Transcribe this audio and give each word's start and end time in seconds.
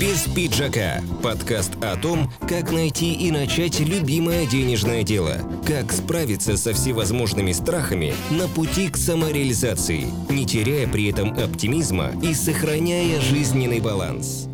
Без 0.00 0.28
пиджака. 0.32 1.02
Подкаст 1.24 1.72
о 1.82 1.96
том, 2.00 2.30
как 2.48 2.70
найти 2.70 3.14
и 3.14 3.32
начать 3.32 3.80
любимое 3.80 4.46
денежное 4.46 5.02
дело. 5.02 5.38
Как 5.66 5.90
справиться 5.90 6.56
со 6.56 6.72
всевозможными 6.72 7.50
страхами 7.50 8.14
на 8.30 8.46
пути 8.46 8.90
к 8.90 8.96
самореализации, 8.96 10.04
не 10.30 10.46
теряя 10.46 10.86
при 10.86 11.10
этом 11.10 11.30
оптимизма 11.30 12.12
и 12.22 12.32
сохраняя 12.32 13.20
жизненный 13.20 13.80
баланс. 13.80 14.48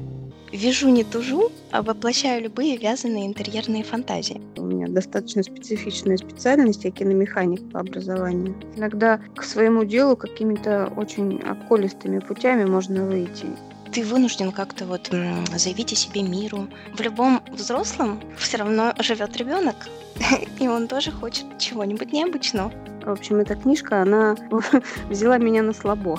Вяжу 0.50 0.88
не 0.88 1.04
тужу, 1.04 1.52
а 1.72 1.82
воплощаю 1.82 2.44
любые 2.44 2.78
вязаные 2.78 3.26
интерьерные 3.26 3.84
фантазии. 3.84 4.40
У 4.56 4.62
меня 4.62 4.86
достаточно 4.88 5.42
специфичная 5.42 6.16
специальность, 6.16 6.84
я 6.84 6.90
киномеханик 6.90 7.70
по 7.70 7.80
образованию. 7.80 8.54
Иногда 8.76 9.20
к 9.36 9.42
своему 9.42 9.84
делу 9.84 10.16
какими-то 10.16 10.90
очень 10.96 11.42
околистыми 11.42 12.20
путями 12.20 12.64
можно 12.64 13.04
выйти 13.04 13.48
ты 13.94 14.02
вынужден 14.02 14.50
как-то 14.50 14.86
вот 14.86 15.08
заявить 15.54 15.92
о 15.92 15.96
себе 15.96 16.22
миру. 16.22 16.66
В 16.92 17.00
любом 17.00 17.40
взрослом 17.52 18.20
все 18.36 18.56
равно 18.56 18.92
живет 18.98 19.36
ребенок, 19.36 19.76
и 20.58 20.66
он 20.66 20.88
тоже 20.88 21.12
хочет 21.12 21.44
чего-нибудь 21.58 22.12
необычного. 22.12 22.72
В 23.04 23.10
общем, 23.10 23.36
эта 23.36 23.54
книжка, 23.54 24.02
она 24.02 24.36
взяла 25.08 25.38
меня 25.38 25.62
на 25.62 25.72
слабо. 25.72 26.18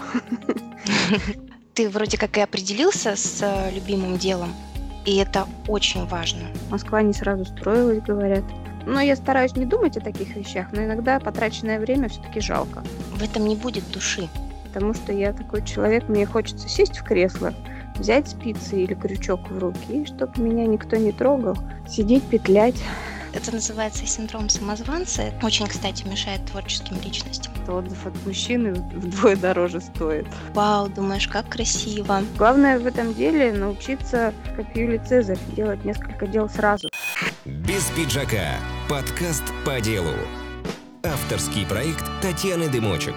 Ты 1.73 1.89
вроде 1.89 2.17
как 2.17 2.37
и 2.37 2.41
определился 2.41 3.17
с 3.17 3.41
э, 3.41 3.71
любимым 3.75 4.17
делом, 4.17 4.53
и 5.05 5.17
это 5.17 5.45
очень 5.67 6.05
важно. 6.05 6.47
Москва 6.69 7.01
не 7.01 7.11
сразу 7.11 7.43
строилась, 7.43 8.01
говорят. 8.01 8.45
Но 8.85 9.01
я 9.01 9.17
стараюсь 9.17 9.55
не 9.57 9.65
думать 9.65 9.97
о 9.97 10.01
таких 10.01 10.33
вещах, 10.37 10.67
но 10.71 10.85
иногда 10.85 11.19
потраченное 11.19 11.79
время 11.79 12.07
все-таки 12.07 12.39
жалко. 12.39 12.83
В 13.15 13.21
этом 13.21 13.45
не 13.45 13.57
будет 13.57 13.83
души 13.91 14.29
потому 14.75 14.93
что 14.93 15.13
я 15.13 15.31
такой 15.31 15.63
человек, 15.63 16.09
мне 16.09 16.25
хочется 16.25 16.67
сесть 16.67 16.97
в 16.97 17.03
кресло, 17.03 17.53
взять 17.95 18.27
спицы 18.27 18.83
или 18.83 18.93
крючок 18.93 19.49
в 19.49 19.57
руки, 19.57 20.01
и 20.01 20.05
чтобы 20.05 20.41
меня 20.41 20.65
никто 20.67 20.97
не 20.97 21.13
трогал, 21.13 21.57
сидеть, 21.87 22.23
петлять. 22.23 22.75
Это 23.33 23.53
называется 23.53 24.05
синдром 24.05 24.49
самозванца. 24.49 25.31
Очень, 25.41 25.67
кстати, 25.67 26.05
мешает 26.05 26.45
творческим 26.51 26.97
личностям. 27.05 27.53
Отзыв 27.69 28.05
от 28.05 28.25
мужчины 28.25 28.73
вдвое 28.73 29.37
дороже 29.37 29.79
стоит. 29.79 30.27
Вау, 30.53 30.89
думаешь, 30.89 31.29
как 31.29 31.47
красиво. 31.47 32.21
Главное 32.37 32.77
в 32.77 32.85
этом 32.85 33.13
деле 33.13 33.53
научиться, 33.53 34.33
как 34.57 34.75
Юлий 34.75 34.99
Цезарь, 34.99 35.39
делать 35.55 35.85
несколько 35.85 36.27
дел 36.27 36.49
сразу. 36.49 36.89
Без 37.45 37.85
пиджака. 37.95 38.55
Подкаст 38.89 39.43
по 39.65 39.79
делу. 39.79 40.11
Авторский 41.03 41.65
проект 41.65 42.05
Татьяны 42.21 42.67
Дымочек. 42.67 43.15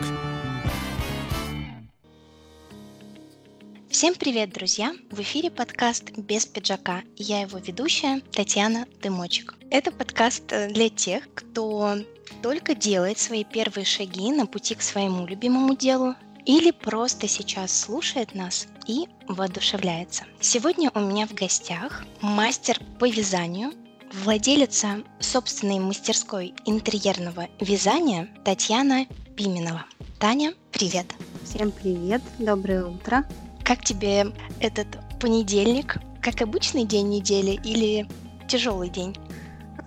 Всем 3.99 4.15
привет, 4.15 4.53
друзья! 4.53 4.95
В 5.11 5.21
эфире 5.23 5.51
подкаст 5.51 6.13
«Без 6.17 6.47
пиджака» 6.47 7.03
и 7.17 7.25
я 7.25 7.41
его 7.41 7.59
ведущая 7.59 8.21
Татьяна 8.31 8.87
Дымочек. 9.03 9.57
Это 9.73 9.91
подкаст 9.91 10.53
э, 10.53 10.69
для 10.69 10.89
тех, 10.89 11.29
кто 11.35 11.97
только 12.41 12.77
делает 12.77 13.19
свои 13.19 13.43
первые 13.43 13.85
шаги 13.85 14.31
на 14.31 14.47
пути 14.47 14.77
к 14.77 14.83
своему 14.83 15.27
любимому 15.27 15.75
делу 15.75 16.15
или 16.47 16.71
просто 16.71 17.27
сейчас 17.27 17.77
слушает 17.77 18.37
нас 18.37 18.69
и 18.87 19.09
воодушевляется. 19.27 20.27
Сегодня 20.41 20.93
у 20.95 21.01
меня 21.01 21.27
в 21.27 21.35
гостях 21.35 22.05
мастер 22.21 22.79
по 23.01 23.09
вязанию, 23.09 23.73
владелица 24.13 25.03
собственной 25.19 25.81
мастерской 25.81 26.55
интерьерного 26.67 27.49
вязания 27.59 28.29
Татьяна 28.45 29.07
Пименова. 29.37 29.87
Таня, 30.21 30.55
привет! 30.71 31.07
Всем 31.43 31.73
привет, 31.73 32.23
доброе 32.39 32.85
утро! 32.85 33.27
Как 33.69 33.85
тебе 33.85 34.33
этот 34.61 34.87
понедельник? 35.21 35.99
Как 36.23 36.41
обычный 36.41 36.87
день 36.87 37.11
недели 37.11 37.51
или 37.51 38.09
тяжелый 38.49 38.89
день? 38.89 39.15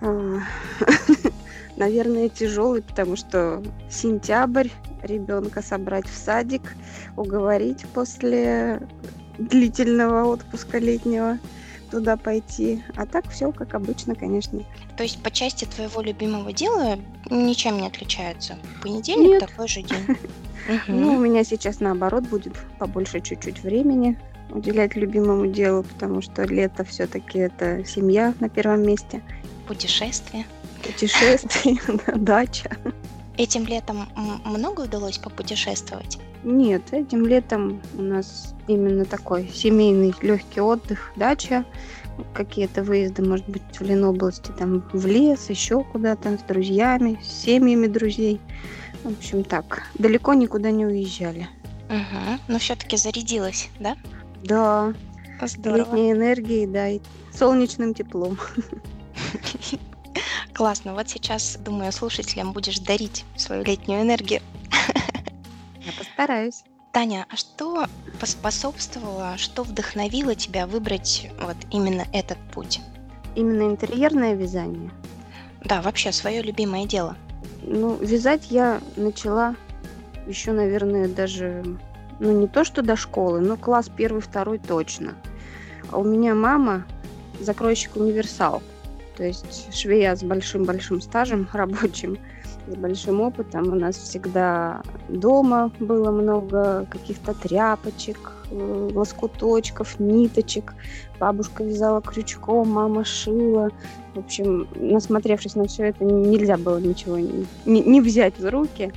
А, 0.00 0.38
наверное, 1.76 2.28
тяжелый, 2.28 2.82
потому 2.82 3.16
что 3.16 3.60
сентябрь, 3.90 4.68
ребенка 5.02 5.62
собрать 5.62 6.06
в 6.06 6.16
садик, 6.16 6.76
уговорить 7.16 7.84
после 7.92 8.86
длительного 9.36 10.26
отпуска 10.26 10.78
летнего 10.78 11.40
туда 11.90 12.16
пойти. 12.16 12.84
А 12.94 13.04
так 13.04 13.28
все 13.30 13.50
как 13.50 13.74
обычно, 13.74 14.14
конечно. 14.14 14.60
То 14.96 15.02
есть 15.02 15.20
по 15.24 15.32
части 15.32 15.64
твоего 15.64 16.02
любимого 16.02 16.52
дела 16.52 17.00
ничем 17.32 17.78
не 17.78 17.86
отличается? 17.86 18.58
Понедельник 18.82 19.30
Нет. 19.30 19.40
такой 19.40 19.68
же 19.68 19.82
день. 19.82 20.16
Ну, 20.86 21.16
у 21.16 21.18
меня 21.18 21.42
сейчас 21.42 21.80
наоборот 21.80 22.22
будет 22.28 22.52
побольше 22.78 23.20
чуть-чуть 23.20 23.64
времени 23.64 24.16
уделять 24.50 24.94
любимому 24.94 25.46
делу, 25.48 25.82
потому 25.82 26.22
что 26.22 26.44
лето 26.44 26.84
все-таки 26.84 27.40
это 27.40 27.84
семья 27.84 28.32
на 28.38 28.48
первом 28.48 28.82
месте. 28.82 29.22
Путешествие. 29.66 30.46
Путешествие, 30.84 31.80
дача. 32.16 32.76
Этим 33.36 33.66
летом 33.66 34.08
много 34.44 34.82
удалось 34.82 35.18
попутешествовать? 35.18 36.18
Нет, 36.44 36.92
этим 36.92 37.24
летом 37.26 37.80
у 37.96 38.02
нас 38.02 38.54
именно 38.66 39.04
такой 39.04 39.48
семейный 39.48 40.14
легкий 40.22 40.60
отдых, 40.60 41.12
дача, 41.16 41.64
какие-то 42.34 42.82
выезды, 42.82 43.22
может 43.22 43.48
быть, 43.48 43.62
в 43.72 43.82
Ленобласти, 43.82 44.50
там 44.58 44.84
в 44.92 45.06
лес, 45.06 45.50
еще 45.50 45.84
куда-то 45.84 46.36
с 46.38 46.42
друзьями, 46.42 47.18
с 47.22 47.44
семьями 47.44 47.86
друзей. 47.86 48.40
В 49.04 49.08
общем, 49.08 49.44
так, 49.44 49.84
далеко 49.94 50.34
никуда 50.34 50.70
не 50.70 50.86
уезжали. 50.86 51.48
Угу. 51.88 52.40
Но 52.48 52.58
все-таки 52.58 52.96
зарядилась, 52.96 53.68
да? 53.80 53.96
Да. 54.44 54.94
Здорово. 55.40 55.78
Летней 55.78 56.12
энергией, 56.12 56.66
да, 56.66 56.88
и 56.88 57.00
солнечным 57.34 57.94
теплом. 57.94 58.38
Классно. 60.54 60.94
Вот 60.94 61.08
сейчас, 61.08 61.56
думаю, 61.56 61.90
слушателям 61.92 62.52
будешь 62.52 62.78
дарить 62.78 63.24
свою 63.36 63.64
летнюю 63.64 64.02
энергию. 64.02 64.40
Я 65.84 65.92
постараюсь. 65.98 66.62
Таня, 66.92 67.26
а 67.30 67.36
что 67.36 67.86
поспособствовало, 68.22 69.36
что 69.36 69.64
вдохновило 69.64 70.36
тебя 70.36 70.68
выбрать 70.68 71.28
вот 71.40 71.56
именно 71.72 72.06
этот 72.12 72.38
путь? 72.54 72.80
Именно 73.34 73.62
интерьерное 73.62 74.34
вязание? 74.34 74.92
Да, 75.64 75.82
вообще 75.82 76.12
свое 76.12 76.40
любимое 76.40 76.86
дело. 76.86 77.16
Ну, 77.62 77.96
вязать 77.96 78.46
я 78.48 78.80
начала 78.94 79.56
еще, 80.28 80.52
наверное, 80.52 81.08
даже, 81.08 81.64
ну, 82.20 82.30
не 82.30 82.46
то 82.46 82.62
что 82.62 82.82
до 82.82 82.94
школы, 82.94 83.40
но 83.40 83.56
класс 83.56 83.90
первый, 83.96 84.22
второй 84.22 84.60
точно. 84.60 85.16
А 85.90 85.98
у 85.98 86.04
меня 86.04 86.36
мама 86.36 86.84
закройщик 87.40 87.96
универсал, 87.96 88.62
то 89.16 89.24
есть 89.24 89.76
швея 89.76 90.14
с 90.14 90.22
большим-большим 90.22 91.00
стажем 91.00 91.48
рабочим, 91.52 92.18
с 92.68 92.74
большим 92.76 93.20
опытом. 93.20 93.72
У 93.72 93.74
нас 93.74 93.96
всегда 93.96 94.82
дома 95.08 95.70
было 95.80 96.10
много 96.10 96.86
каких-то 96.90 97.34
тряпочек, 97.34 98.32
э, 98.50 98.90
лоскуточков, 98.92 99.98
ниточек. 99.98 100.74
Бабушка 101.18 101.64
вязала 101.64 102.00
крючком, 102.00 102.70
мама 102.70 103.04
шила. 103.04 103.70
В 104.14 104.20
общем, 104.20 104.68
насмотревшись 104.74 105.54
на 105.54 105.66
все 105.66 105.84
это, 105.84 106.04
нельзя 106.04 106.56
было 106.56 106.78
ничего 106.78 107.18
не, 107.18 107.46
не 107.64 108.00
взять 108.00 108.38
в 108.38 108.48
руки. 108.48 108.92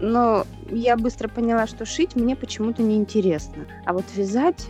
Но 0.00 0.44
я 0.70 0.96
быстро 0.96 1.28
поняла, 1.28 1.66
что 1.66 1.86
шить 1.86 2.16
мне 2.16 2.36
почему-то 2.36 2.82
неинтересно. 2.82 3.66
А 3.86 3.92
вот 3.92 4.04
вязать 4.14 4.68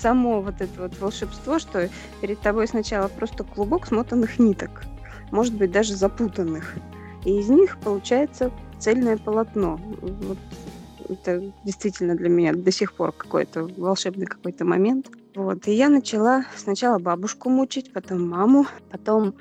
само 0.00 0.40
вот 0.40 0.60
это 0.60 0.82
вот 0.82 0.98
волшебство, 1.00 1.58
что 1.58 1.88
перед 2.20 2.40
тобой 2.40 2.66
сначала 2.66 3.08
просто 3.08 3.44
клубок 3.44 3.86
смотанных 3.86 4.38
ниток, 4.38 4.84
может 5.30 5.54
быть, 5.54 5.70
даже 5.70 5.94
запутанных. 5.94 6.74
И 7.24 7.38
из 7.38 7.48
них 7.48 7.78
получается 7.80 8.50
цельное 8.78 9.16
полотно. 9.16 9.78
Вот 10.00 10.38
это 11.08 11.52
действительно 11.64 12.14
для 12.14 12.28
меня 12.28 12.52
до 12.52 12.70
сих 12.70 12.92
пор 12.92 13.12
какой-то 13.12 13.64
волшебный 13.76 14.26
какой-то 14.26 14.64
момент. 14.64 15.10
Вот. 15.34 15.66
И 15.68 15.72
я 15.72 15.88
начала 15.88 16.44
сначала 16.56 16.98
бабушку 16.98 17.50
мучить, 17.50 17.92
потом 17.92 18.28
маму, 18.28 18.66
потом, 18.90 19.34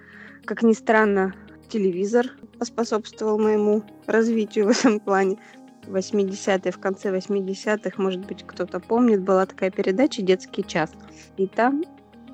как 0.46 0.64
ни 0.64 0.74
странно, 0.74 1.34
телевизор 1.70 2.32
поспособствовал 2.58 3.40
моему 3.40 3.84
развитию 4.08 4.68
в 4.68 4.70
этом 4.70 5.00
плане. 5.00 5.38
80-е, 5.88 6.72
в 6.72 6.80
конце 6.80 7.10
80-х, 7.10 8.02
может 8.02 8.26
быть, 8.26 8.44
кто-то 8.46 8.80
помнит, 8.80 9.22
была 9.22 9.46
такая 9.46 9.72
передача 9.72 10.22
«Детский 10.22 10.64
час». 10.64 10.92
И 11.38 11.48
там 11.48 11.84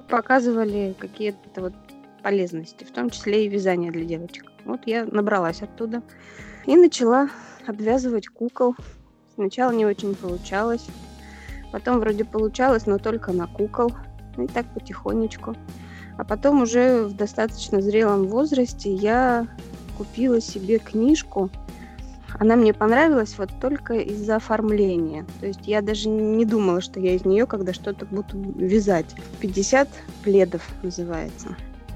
показывали 0.10 0.94
какие-то 0.98 1.62
вот 1.62 1.74
полезности, 2.22 2.84
в 2.84 2.92
том 2.92 3.10
числе 3.10 3.46
и 3.46 3.50
вязание 3.50 3.92
для 3.92 4.04
девочек. 4.04 4.52
Вот 4.66 4.82
я 4.86 5.06
набралась 5.06 5.62
оттуда 5.62 6.02
и 6.66 6.76
начала 6.76 7.30
обвязывать 7.66 8.28
кукол. 8.28 8.76
Сначала 9.36 9.72
не 9.72 9.86
очень 9.86 10.16
получалось, 10.16 10.86
потом 11.72 12.00
вроде 12.00 12.26
получалось, 12.26 12.86
но 12.86 12.98
только 12.98 13.32
на 13.32 13.48
кукол. 13.48 13.92
И 14.38 14.48
так 14.48 14.66
потихонечку. 14.74 15.56
А 16.18 16.26
потом 16.26 16.62
уже 16.62 17.04
в 17.04 17.16
достаточно 17.16 17.80
зрелом 17.82 18.28
возрасте 18.28 18.94
я 18.94 19.48
купила 19.98 20.42
себе 20.42 20.78
книжку 20.78 21.50
она 22.40 22.56
мне 22.56 22.74
понравилась 22.74 23.38
вот 23.38 23.50
только 23.62 23.94
из-за 23.96 24.38
оформления. 24.38 25.26
То 25.40 25.48
есть 25.48 25.68
я 25.68 25.82
даже 25.82 26.10
не 26.10 26.46
думала, 26.46 26.82
что 26.82 27.00
я 27.00 27.16
из 27.16 27.26
нее 27.26 27.46
когда 27.46 27.74
что-то 27.74 28.06
буду 28.06 28.38
вязать. 28.56 29.16
50 29.40 29.88
пледов 30.24 30.68
называется. 30.84 31.56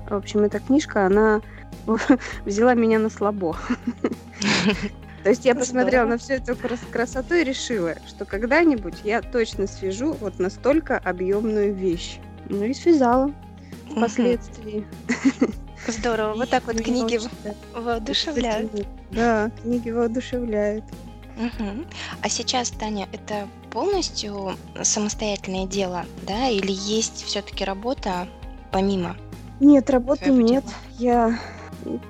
В 0.09 0.15
общем, 0.15 0.41
эта 0.41 0.59
книжка, 0.59 1.05
она 1.05 1.41
взяла 2.45 2.73
меня 2.73 2.99
на 2.99 3.09
слабо. 3.09 3.55
То 5.23 5.29
есть 5.29 5.43
я 5.45 5.53
посмотрела 5.53 6.05
на 6.05 6.17
всю 6.17 6.33
эту 6.33 6.55
красоту 6.91 7.35
и 7.35 7.43
решила, 7.43 7.95
что 8.07 8.25
когда-нибудь 8.25 8.95
я 9.03 9.21
точно 9.21 9.67
свяжу 9.67 10.13
вот 10.13 10.39
настолько 10.39 10.97
объемную 10.97 11.73
вещь. 11.73 12.19
Ну 12.47 12.63
и 12.63 12.73
связала 12.73 13.33
впоследствии. 13.91 14.87
Здорово, 15.87 16.35
вот 16.35 16.49
так 16.49 16.65
вот 16.65 16.77
книги 16.77 17.19
воодушевляют. 17.73 18.71
Да, 19.11 19.51
книги 19.61 19.89
воодушевляют. 19.89 20.85
Угу. 21.37 21.85
А 22.21 22.29
сейчас, 22.29 22.69
Таня, 22.69 23.07
это 23.13 23.47
полностью 23.71 24.55
самостоятельное 24.81 25.65
дело, 25.65 26.05
да, 26.27 26.49
или 26.49 26.71
есть 26.71 27.23
все-таки 27.23 27.63
работа 27.63 28.27
помимо? 28.71 29.15
Нет, 29.59 29.89
работы 29.89 30.31
нет. 30.31 30.63
Я 30.97 31.39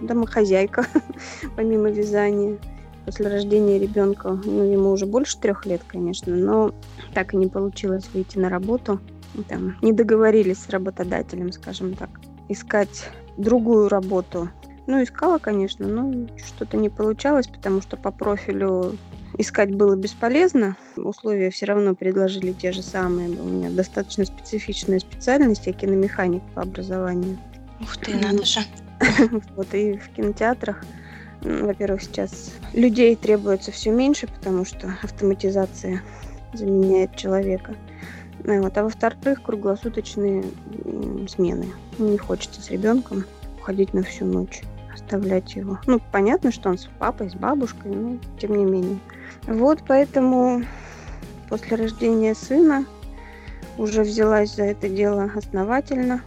домохозяйка, 0.02 0.86
помимо 1.56 1.90
вязания. 1.90 2.58
После 3.06 3.28
рождения 3.28 3.80
ребенка, 3.80 4.40
ну, 4.44 4.64
ему 4.64 4.92
уже 4.92 5.06
больше 5.06 5.40
трех 5.40 5.66
лет, 5.66 5.82
конечно, 5.88 6.36
но 6.36 6.74
так 7.14 7.34
и 7.34 7.38
не 7.38 7.48
получилось 7.48 8.10
выйти 8.14 8.38
на 8.38 8.50
работу. 8.50 9.00
Там, 9.48 9.78
не 9.82 9.94
договорились 9.94 10.60
с 10.60 10.70
работодателем, 10.70 11.52
скажем 11.52 11.94
так, 11.94 12.10
искать 12.50 13.10
другую 13.38 13.90
работу. 13.90 14.50
Ну, 14.86 15.02
искала, 15.04 15.38
конечно, 15.38 15.88
но 15.88 16.28
что-то 16.38 16.78
не 16.78 16.90
получалось, 16.90 17.48
потому 17.48 17.82
что 17.82 17.96
по 17.96 18.12
профилю 18.12 18.98
искать 19.38 19.74
было 19.74 19.96
бесполезно. 19.96 20.76
Условия 20.98 21.50
все 21.52 21.66
равно 21.68 21.96
предложили 21.96 22.52
те 22.52 22.72
же 22.72 22.82
самые. 22.82 23.30
У 23.30 23.46
меня 23.46 23.70
достаточно 23.70 24.26
специфичная 24.26 25.00
специальность, 25.00 25.68
я 25.68 25.74
киномеханик 25.74 26.44
по 26.56 26.62
образованию. 26.62 27.38
Ух 27.82 27.98
ты, 27.98 28.16
надо 28.16 28.46
же. 28.46 28.60
Вот 29.56 29.74
и 29.74 29.98
в 29.98 30.10
кинотеатрах, 30.10 30.84
во-первых, 31.42 32.02
сейчас 32.02 32.54
людей 32.74 33.16
требуется 33.16 33.72
все 33.72 33.92
меньше, 33.92 34.28
потому 34.28 34.66
что 34.66 34.94
автоматизация 35.04 36.02
заменяет 36.54 37.16
человека. 37.16 37.76
Вот. 38.44 38.78
А 38.78 38.84
во-вторых, 38.84 39.44
круглосуточные 39.44 40.44
смены. 41.28 41.68
Не 41.98 42.18
хочется 42.18 42.62
с 42.62 42.72
ребенком 42.72 43.26
уходить 43.60 43.94
на 43.94 44.04
всю 44.04 44.26
ночь, 44.26 44.62
оставлять 44.94 45.56
его. 45.56 45.80
Ну, 45.86 46.00
понятно, 46.12 46.52
что 46.52 46.70
он 46.70 46.78
с 46.78 46.90
папой, 47.00 47.30
с 47.30 47.36
бабушкой, 47.36 47.92
но 47.92 48.18
тем 48.40 48.56
не 48.56 48.66
менее. 48.66 49.00
Вот 49.44 49.80
поэтому 49.88 50.64
после 51.50 51.78
рождения 51.78 52.34
сына 52.34 52.86
уже 53.78 54.02
взялась 54.02 54.56
за 54.56 54.64
это 54.64 54.90
дело 54.90 55.30
основательно. 55.36 56.22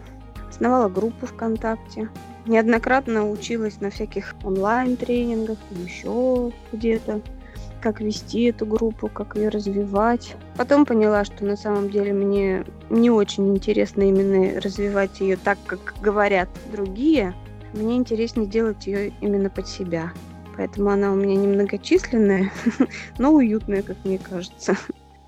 Основала 0.48 0.88
группу 0.88 1.26
ВКонтакте. 1.26 2.08
Неоднократно 2.46 3.30
училась 3.30 3.80
на 3.80 3.90
всяких 3.90 4.34
онлайн-тренингах, 4.42 5.58
еще 5.70 6.52
где-то 6.72 7.20
как 7.80 8.00
вести 8.00 8.44
эту 8.44 8.64
группу, 8.64 9.08
как 9.08 9.36
ее 9.36 9.48
развивать. 9.48 10.36
Потом 10.56 10.86
поняла, 10.86 11.24
что 11.24 11.44
на 11.44 11.56
самом 11.56 11.90
деле 11.90 12.12
мне 12.12 12.64
не 12.90 13.10
очень 13.10 13.54
интересно 13.54 14.02
именно 14.02 14.60
развивать 14.60 15.20
ее 15.20 15.36
так, 15.36 15.58
как 15.66 15.94
говорят 16.00 16.48
другие. 16.70 17.34
Мне 17.74 17.96
интереснее 17.96 18.46
делать 18.46 18.86
ее 18.86 19.12
именно 19.20 19.50
под 19.50 19.66
себя. 19.68 20.12
Поэтому 20.56 20.90
она 20.90 21.12
у 21.12 21.16
меня 21.16 21.34
немногочисленная, 21.34 22.52
но 23.18 23.32
уютная, 23.32 23.82
как 23.82 23.96
мне 24.04 24.18
кажется. 24.18 24.76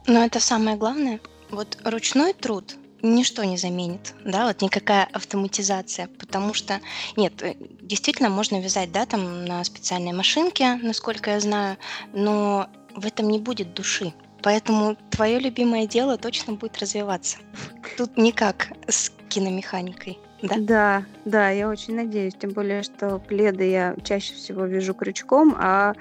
Но 0.07 0.25
это 0.25 0.39
самое 0.39 0.77
главное. 0.77 1.19
Вот 1.51 1.79
ручной 1.85 2.35
труд 2.35 2.77
ничто 3.05 3.45
не 3.45 3.57
заменит, 3.57 4.15
да, 4.25 4.47
вот 4.47 4.63
никакая 4.63 5.09
автоматизация, 5.13 6.09
потому 6.19 6.55
что, 6.55 6.81
нет, 7.17 7.43
э, 7.43 7.55
действительно 7.83 8.31
можно 8.31 8.61
вязать, 8.61 8.91
да, 8.93 9.07
там 9.07 9.45
на 9.45 9.63
специальной 9.65 10.13
машинке, 10.13 10.77
насколько 10.77 11.31
я 11.31 11.41
знаю, 11.41 11.77
но 12.13 12.69
в 12.95 13.07
этом 13.07 13.29
не 13.29 13.39
будет 13.39 13.75
души. 13.75 14.13
Поэтому 14.43 14.97
твое 15.11 15.39
любимое 15.39 15.87
дело 15.87 16.19
точно 16.19 16.55
будет 16.55 16.79
развиваться. 16.79 17.39
Тут 17.97 18.17
никак 18.19 18.69
с 18.89 19.11
киномеханикой. 19.29 20.19
Да? 20.43 20.57
Да, 20.59 21.05
да, 21.25 21.51
я 21.51 21.69
очень 21.71 21.95
надеюсь. 21.97 22.35
Тем 22.35 22.51
более, 22.51 22.83
что 22.83 23.19
пледы 23.19 23.71
я 23.71 23.97
чаще 24.05 24.35
всего 24.35 24.67
вяжу 24.67 24.93
крючком, 24.93 25.57
а 25.59 25.95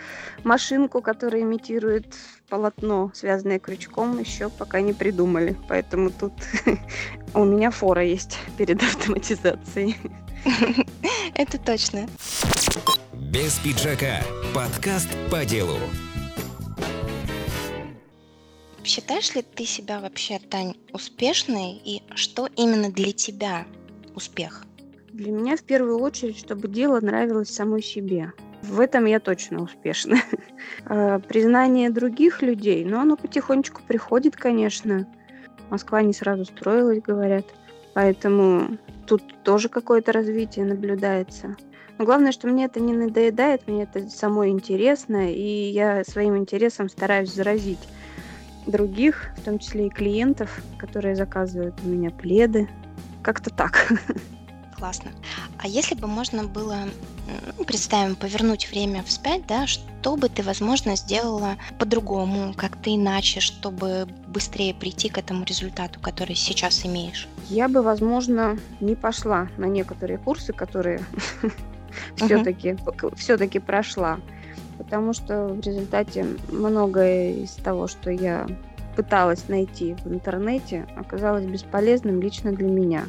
машинку, 0.43 1.01
которая 1.01 1.43
имитирует 1.43 2.05
полотно, 2.53 3.11
связанное 3.15 3.57
крючком, 3.57 4.19
еще 4.19 4.47
пока 4.47 4.79
не 4.79 4.93
придумали. 4.93 5.57
Поэтому 5.67 6.11
тут 6.11 6.33
у 7.33 7.45
меня 7.45 7.71
фора 7.71 8.05
есть 8.05 8.37
перед 8.59 8.79
автоматизацией. 8.83 9.97
Это 11.33 11.57
точно. 11.57 12.07
Без 13.11 13.57
пиджака. 13.57 14.21
Подкаст 14.53 15.09
по 15.31 15.43
делу. 15.43 15.79
Считаешь 18.83 19.33
ли 19.33 19.41
ты 19.41 19.65
себя 19.65 19.99
вообще, 19.99 20.37
Тань, 20.37 20.75
успешной? 20.93 21.81
И 21.83 22.03
что 22.13 22.47
именно 22.55 22.91
для 22.91 23.13
тебя 23.13 23.65
успех? 24.13 24.63
Для 25.11 25.31
меня 25.31 25.57
в 25.57 25.63
первую 25.63 25.97
очередь, 25.97 26.37
чтобы 26.37 26.67
дело 26.67 26.99
нравилось 26.99 27.49
самой 27.49 27.81
себе. 27.81 28.31
В 28.63 28.79
этом 28.79 29.05
я 29.05 29.19
точно 29.19 29.61
успешна. 29.61 30.17
А, 30.85 31.19
признание 31.19 31.89
других 31.89 32.41
людей, 32.41 32.83
но 32.83 33.01
оно 33.01 33.15
потихонечку 33.15 33.81
приходит, 33.85 34.35
конечно. 34.35 35.05
Москва 35.69 36.01
не 36.01 36.13
сразу 36.13 36.45
строилась, 36.45 37.01
говорят. 37.01 37.45
Поэтому 37.93 38.77
тут 39.05 39.21
тоже 39.43 39.69
какое-то 39.69 40.11
развитие 40.11 40.65
наблюдается. 40.65 41.55
Но 41.97 42.05
главное, 42.05 42.31
что 42.31 42.47
мне 42.47 42.65
это 42.65 42.79
не 42.79 42.93
надоедает, 42.93 43.67
мне 43.67 43.83
это 43.83 44.09
самой 44.09 44.49
интересно, 44.49 45.31
и 45.31 45.69
я 45.69 46.03
своим 46.05 46.37
интересом 46.37 46.89
стараюсь 46.89 47.33
заразить 47.33 47.87
других, 48.65 49.29
в 49.37 49.43
том 49.43 49.59
числе 49.59 49.87
и 49.87 49.89
клиентов, 49.89 50.61
которые 50.77 51.15
заказывают 51.15 51.75
у 51.83 51.87
меня 51.87 52.09
пледы, 52.09 52.67
как-то 53.21 53.49
так. 53.49 53.93
Классно. 54.83 55.11
А 55.59 55.67
если 55.69 55.95
бы 55.95 56.07
можно 56.07 56.43
было, 56.43 56.75
ну, 57.57 57.63
представим, 57.63 58.17
повернуть 58.17 58.69
время 58.69 59.01
вспять, 59.03 59.47
да, 59.47 59.65
что 59.65 60.17
бы 60.17 60.27
ты, 60.27 60.43
возможно, 60.43 60.97
сделала 60.97 61.55
по-другому, 61.79 62.53
как-то 62.53 62.93
иначе, 62.93 63.39
чтобы 63.39 64.09
быстрее 64.27 64.73
прийти 64.73 65.07
к 65.07 65.17
этому 65.17 65.45
результату, 65.45 66.01
который 66.01 66.35
сейчас 66.35 66.85
имеешь? 66.85 67.29
Я 67.47 67.69
бы, 67.69 67.81
возможно, 67.81 68.59
не 68.81 68.95
пошла 68.95 69.47
на 69.55 69.67
некоторые 69.67 70.17
курсы, 70.17 70.51
которые 70.51 70.99
все-таки 72.17 72.75
все-таки 73.15 73.59
прошла, 73.59 74.19
потому 74.77 75.13
что 75.13 75.47
в 75.47 75.61
результате 75.61 76.25
многое 76.51 77.35
из 77.35 77.51
того, 77.51 77.87
что 77.87 78.11
я 78.11 78.47
пыталась 78.97 79.47
найти 79.47 79.95
в 80.03 80.07
интернете, 80.11 80.85
оказалось 80.97 81.45
бесполезным 81.45 82.21
лично 82.21 82.51
для 82.51 82.67
меня. 82.67 83.05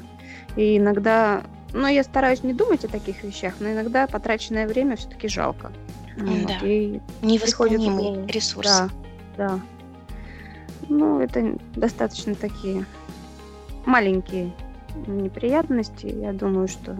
И 0.56 0.78
иногда, 0.78 1.42
ну, 1.74 1.88
я 1.88 2.04
стараюсь 2.04 2.44
не 2.44 2.54
думать 2.54 2.84
о 2.84 2.88
таких 2.88 3.24
вещах, 3.24 3.54
но 3.58 3.72
иногда 3.72 4.06
потраченное 4.06 4.66
время 4.66 4.96
все-таки 4.96 5.28
жалко. 5.28 5.72
Да. 6.16 6.24
Вот, 6.24 6.62
и 6.62 7.00
Невосполнимый 7.20 8.26
ресурс. 8.26 8.68
Да, 8.68 8.90
да. 9.36 9.60
Ну, 10.88 11.18
это 11.18 11.58
достаточно 11.74 12.36
такие 12.36 12.86
маленькие 13.86 14.52
неприятности. 15.06 16.06
Я 16.06 16.32
думаю, 16.32 16.68
что 16.68 16.96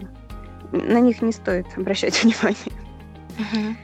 на 0.73 0.99
них 0.99 1.21
не 1.21 1.31
стоит 1.31 1.65
обращать 1.77 2.21
внимание. 2.21 2.73
Угу. 3.39 3.75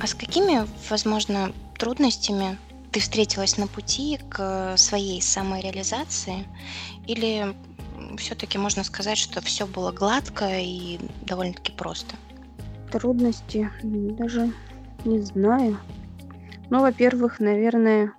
А 0.00 0.06
с 0.06 0.14
какими, 0.14 0.66
возможно, 0.88 1.52
трудностями 1.78 2.56
ты 2.92 3.00
встретилась 3.00 3.58
на 3.58 3.66
пути 3.66 4.18
к 4.30 4.76
своей 4.78 5.20
самореализации? 5.20 6.46
Или 7.06 7.54
все-таки 8.16 8.58
можно 8.58 8.84
сказать, 8.84 9.18
что 9.18 9.40
все 9.40 9.66
было 9.66 9.92
гладко 9.92 10.48
и 10.58 10.98
довольно-таки 11.22 11.72
просто? 11.72 12.16
Трудности 12.90 13.70
даже 13.82 14.52
не 15.04 15.20
знаю. 15.20 15.78
Ну, 16.70 16.80
во-первых, 16.80 17.40
наверное, 17.40 18.12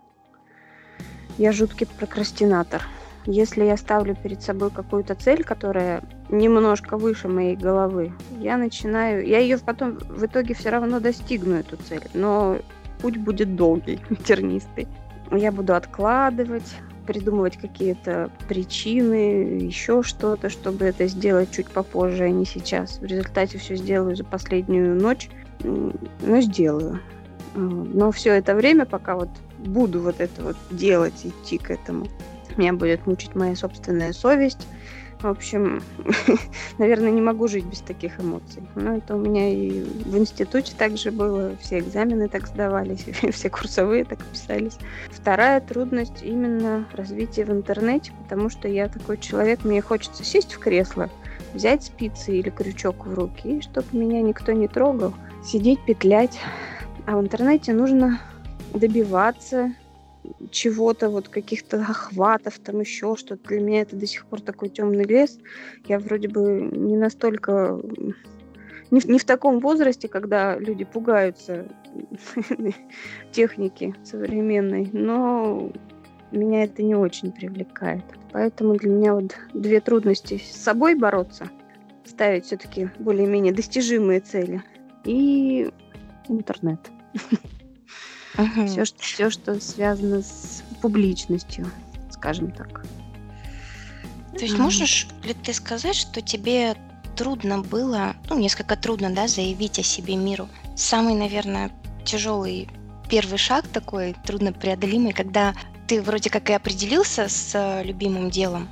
я 1.37 1.51
жуткий 1.51 1.87
прокрастинатор. 1.87 2.83
Если 3.25 3.63
я 3.63 3.75
ставлю 3.75 4.15
перед 4.15 4.43
собой 4.43 4.69
какую-то 4.69 5.15
цель, 5.15 5.43
которая 5.43 6.03
немножко 6.29 6.95
выше 6.97 7.27
моей 7.27 7.55
головы, 7.55 8.13
я 8.39 8.57
начинаю... 8.57 9.25
Я 9.27 9.39
ее 9.39 9.57
потом 9.57 9.97
в 9.97 10.25
итоге 10.25 10.53
все 10.53 10.69
равно 10.69 10.99
достигну, 10.99 11.55
эту 11.55 11.77
цель. 11.77 12.03
Но 12.13 12.57
путь 13.01 13.17
будет 13.17 13.55
долгий, 13.55 13.99
тернистый. 14.25 14.87
Я 15.31 15.51
буду 15.51 15.73
откладывать, 15.73 16.75
придумывать 17.05 17.57
какие-то 17.57 18.29
причины, 18.47 19.59
еще 19.61 20.03
что-то, 20.03 20.49
чтобы 20.49 20.85
это 20.85 21.07
сделать 21.07 21.51
чуть 21.51 21.67
попозже, 21.67 22.25
а 22.25 22.29
не 22.29 22.45
сейчас. 22.45 22.99
В 22.99 23.05
результате 23.05 23.57
все 23.57 23.75
сделаю 23.75 24.15
за 24.15 24.23
последнюю 24.23 24.99
ночь, 24.99 25.29
но 25.63 26.41
сделаю. 26.41 26.99
Но 27.55 28.11
все 28.11 28.33
это 28.33 28.55
время, 28.55 28.85
пока 28.85 29.15
вот 29.15 29.29
буду 29.59 30.01
вот 30.01 30.19
это 30.19 30.43
вот 30.43 30.57
делать, 30.71 31.25
идти 31.25 31.57
к 31.57 31.71
этому, 31.71 32.07
меня 32.57 32.73
будет 32.73 33.05
мучить 33.05 33.35
моя 33.35 33.55
собственная 33.55 34.13
совесть, 34.13 34.67
в 35.21 35.27
общем, 35.27 35.81
наверное, 36.77 37.11
не 37.11 37.21
могу 37.21 37.47
жить 37.47 37.65
без 37.65 37.79
таких 37.79 38.19
эмоций. 38.19 38.63
Но 38.75 38.97
это 38.97 39.15
у 39.15 39.19
меня 39.19 39.49
и 39.49 39.81
в 39.81 40.17
институте 40.17 40.73
также 40.77 41.11
было, 41.11 41.55
все 41.61 41.79
экзамены 41.79 42.27
так 42.27 42.47
сдавались, 42.47 43.05
все 43.31 43.49
курсовые 43.49 44.05
так 44.05 44.23
писались. 44.25 44.77
Вторая 45.09 45.61
трудность 45.61 46.21
именно 46.21 46.85
развитие 46.93 47.45
в 47.45 47.51
интернете, 47.51 48.11
потому 48.23 48.49
что 48.49 48.67
я 48.67 48.87
такой 48.87 49.17
человек, 49.17 49.63
мне 49.63 49.81
хочется 49.81 50.23
сесть 50.23 50.53
в 50.53 50.59
кресло, 50.59 51.09
взять 51.53 51.83
спицы 51.83 52.37
или 52.37 52.49
крючок 52.49 53.05
в 53.05 53.13
руки, 53.13 53.57
и 53.57 53.61
чтобы 53.61 53.87
меня 53.93 54.21
никто 54.21 54.51
не 54.51 54.67
трогал, 54.67 55.13
сидеть, 55.43 55.83
петлять. 55.85 56.39
А 57.05 57.17
в 57.17 57.21
интернете 57.21 57.73
нужно 57.73 58.19
добиваться, 58.73 59.73
чего-то, 60.51 61.09
вот 61.09 61.29
каких-то 61.29 61.77
охватов, 61.77 62.59
там 62.59 62.79
еще 62.79 63.15
что-то. 63.15 63.47
Для 63.47 63.61
меня 63.61 63.81
это 63.81 63.95
до 63.95 64.07
сих 64.07 64.25
пор 64.25 64.41
такой 64.41 64.69
темный 64.69 65.03
лес. 65.03 65.37
Я 65.87 65.99
вроде 65.99 66.27
бы 66.27 66.69
не 66.71 66.97
настолько... 66.97 67.79
Не, 68.91 69.01
не 69.03 69.19
в 69.19 69.25
таком 69.25 69.59
возрасте, 69.59 70.07
когда 70.07 70.57
люди 70.57 70.85
пугаются 70.85 71.65
техники 73.31 73.95
современной, 74.03 74.89
но 74.93 75.71
меня 76.31 76.63
это 76.63 76.83
не 76.83 76.95
очень 76.95 77.31
привлекает. 77.31 78.03
Поэтому 78.31 78.75
для 78.75 78.89
меня 78.89 79.15
вот 79.15 79.35
две 79.53 79.79
трудности 79.79 80.37
с 80.37 80.55
собой 80.55 80.95
бороться, 80.95 81.49
ставить 82.03 82.45
все-таки 82.45 82.89
более-менее 82.99 83.53
достижимые 83.53 84.19
цели 84.19 84.61
и 85.03 85.69
интернет. 86.27 86.79
Угу. 88.37 88.67
Все, 88.67 88.85
что, 88.85 89.01
все, 89.01 89.29
что 89.29 89.59
связано 89.61 90.21
с 90.21 90.63
публичностью, 90.81 91.69
скажем 92.09 92.51
так. 92.51 92.85
То 94.33 94.43
есть 94.43 94.57
можешь 94.57 95.07
ли 95.23 95.33
ты 95.33 95.53
сказать, 95.53 95.95
что 95.95 96.21
тебе 96.21 96.75
трудно 97.15 97.59
было, 97.59 98.15
ну, 98.29 98.37
несколько 98.37 98.75
трудно, 98.75 99.09
да, 99.09 99.27
заявить 99.27 99.79
о 99.79 99.83
себе 99.83 100.17
миру? 100.17 100.49
Самый, 100.75 101.15
наверное, 101.15 101.71
тяжелый 102.03 102.67
первый 103.09 103.37
шаг 103.37 103.67
такой, 103.67 104.15
труднопреодолимый, 104.25 105.13
когда 105.13 105.53
ты 105.87 106.01
вроде 106.01 106.29
как 106.29 106.49
и 106.49 106.53
определился 106.53 107.29
с 107.29 107.51
э, 107.53 107.83
любимым 107.83 108.29
делом, 108.29 108.67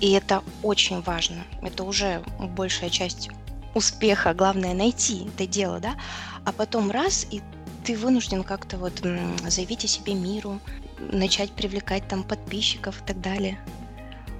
и 0.00 0.12
это 0.12 0.42
очень 0.62 1.00
важно. 1.02 1.44
Это 1.62 1.82
уже 1.82 2.22
большая 2.40 2.90
часть 2.90 3.30
успеха, 3.74 4.34
главное 4.34 4.74
найти 4.74 5.26
это 5.34 5.46
дело, 5.46 5.80
да, 5.80 5.96
а 6.44 6.52
потом 6.52 6.90
раз, 6.90 7.26
и 7.30 7.40
ты 7.84 7.96
вынужден 7.96 8.42
как-то 8.42 8.76
вот 8.76 9.02
заявить 9.46 9.84
о 9.84 9.88
себе 9.88 10.14
миру, 10.14 10.60
начать 10.98 11.52
привлекать 11.52 12.06
там 12.08 12.22
подписчиков 12.22 13.00
и 13.00 13.04
так 13.04 13.20
далее. 13.20 13.58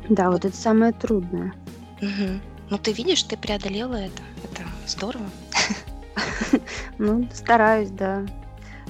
Да, 0.08 0.30
вот 0.30 0.44
это 0.44 0.56
самое 0.56 0.92
трудное. 0.92 1.54
Угу. 2.00 2.40
Ну, 2.70 2.78
ты 2.78 2.92
видишь, 2.92 3.22
ты 3.22 3.36
преодолела 3.36 3.94
это. 3.94 4.22
Это 4.44 4.62
здорово. 4.86 5.26
Ну, 6.98 7.28
стараюсь, 7.32 7.90
да. 7.90 8.24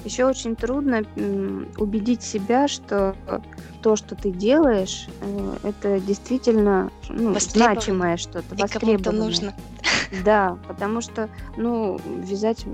Еще 0.03 0.25
очень 0.25 0.55
трудно 0.55 1.03
убедить 1.77 2.23
себя, 2.23 2.67
что 2.67 3.15
то, 3.81 3.95
что 3.95 4.15
ты 4.15 4.31
делаешь, 4.31 5.07
э, 5.21 5.57
это 5.63 5.99
действительно 5.99 6.91
ну, 7.09 7.37
значимое 7.39 8.17
что-то, 8.17 8.55
востребованное. 8.55 9.25
нужно. 9.25 9.53
Да, 10.25 10.57
потому 10.67 11.01
что, 11.01 11.29
ну, 11.55 11.99
вязать 12.05 12.65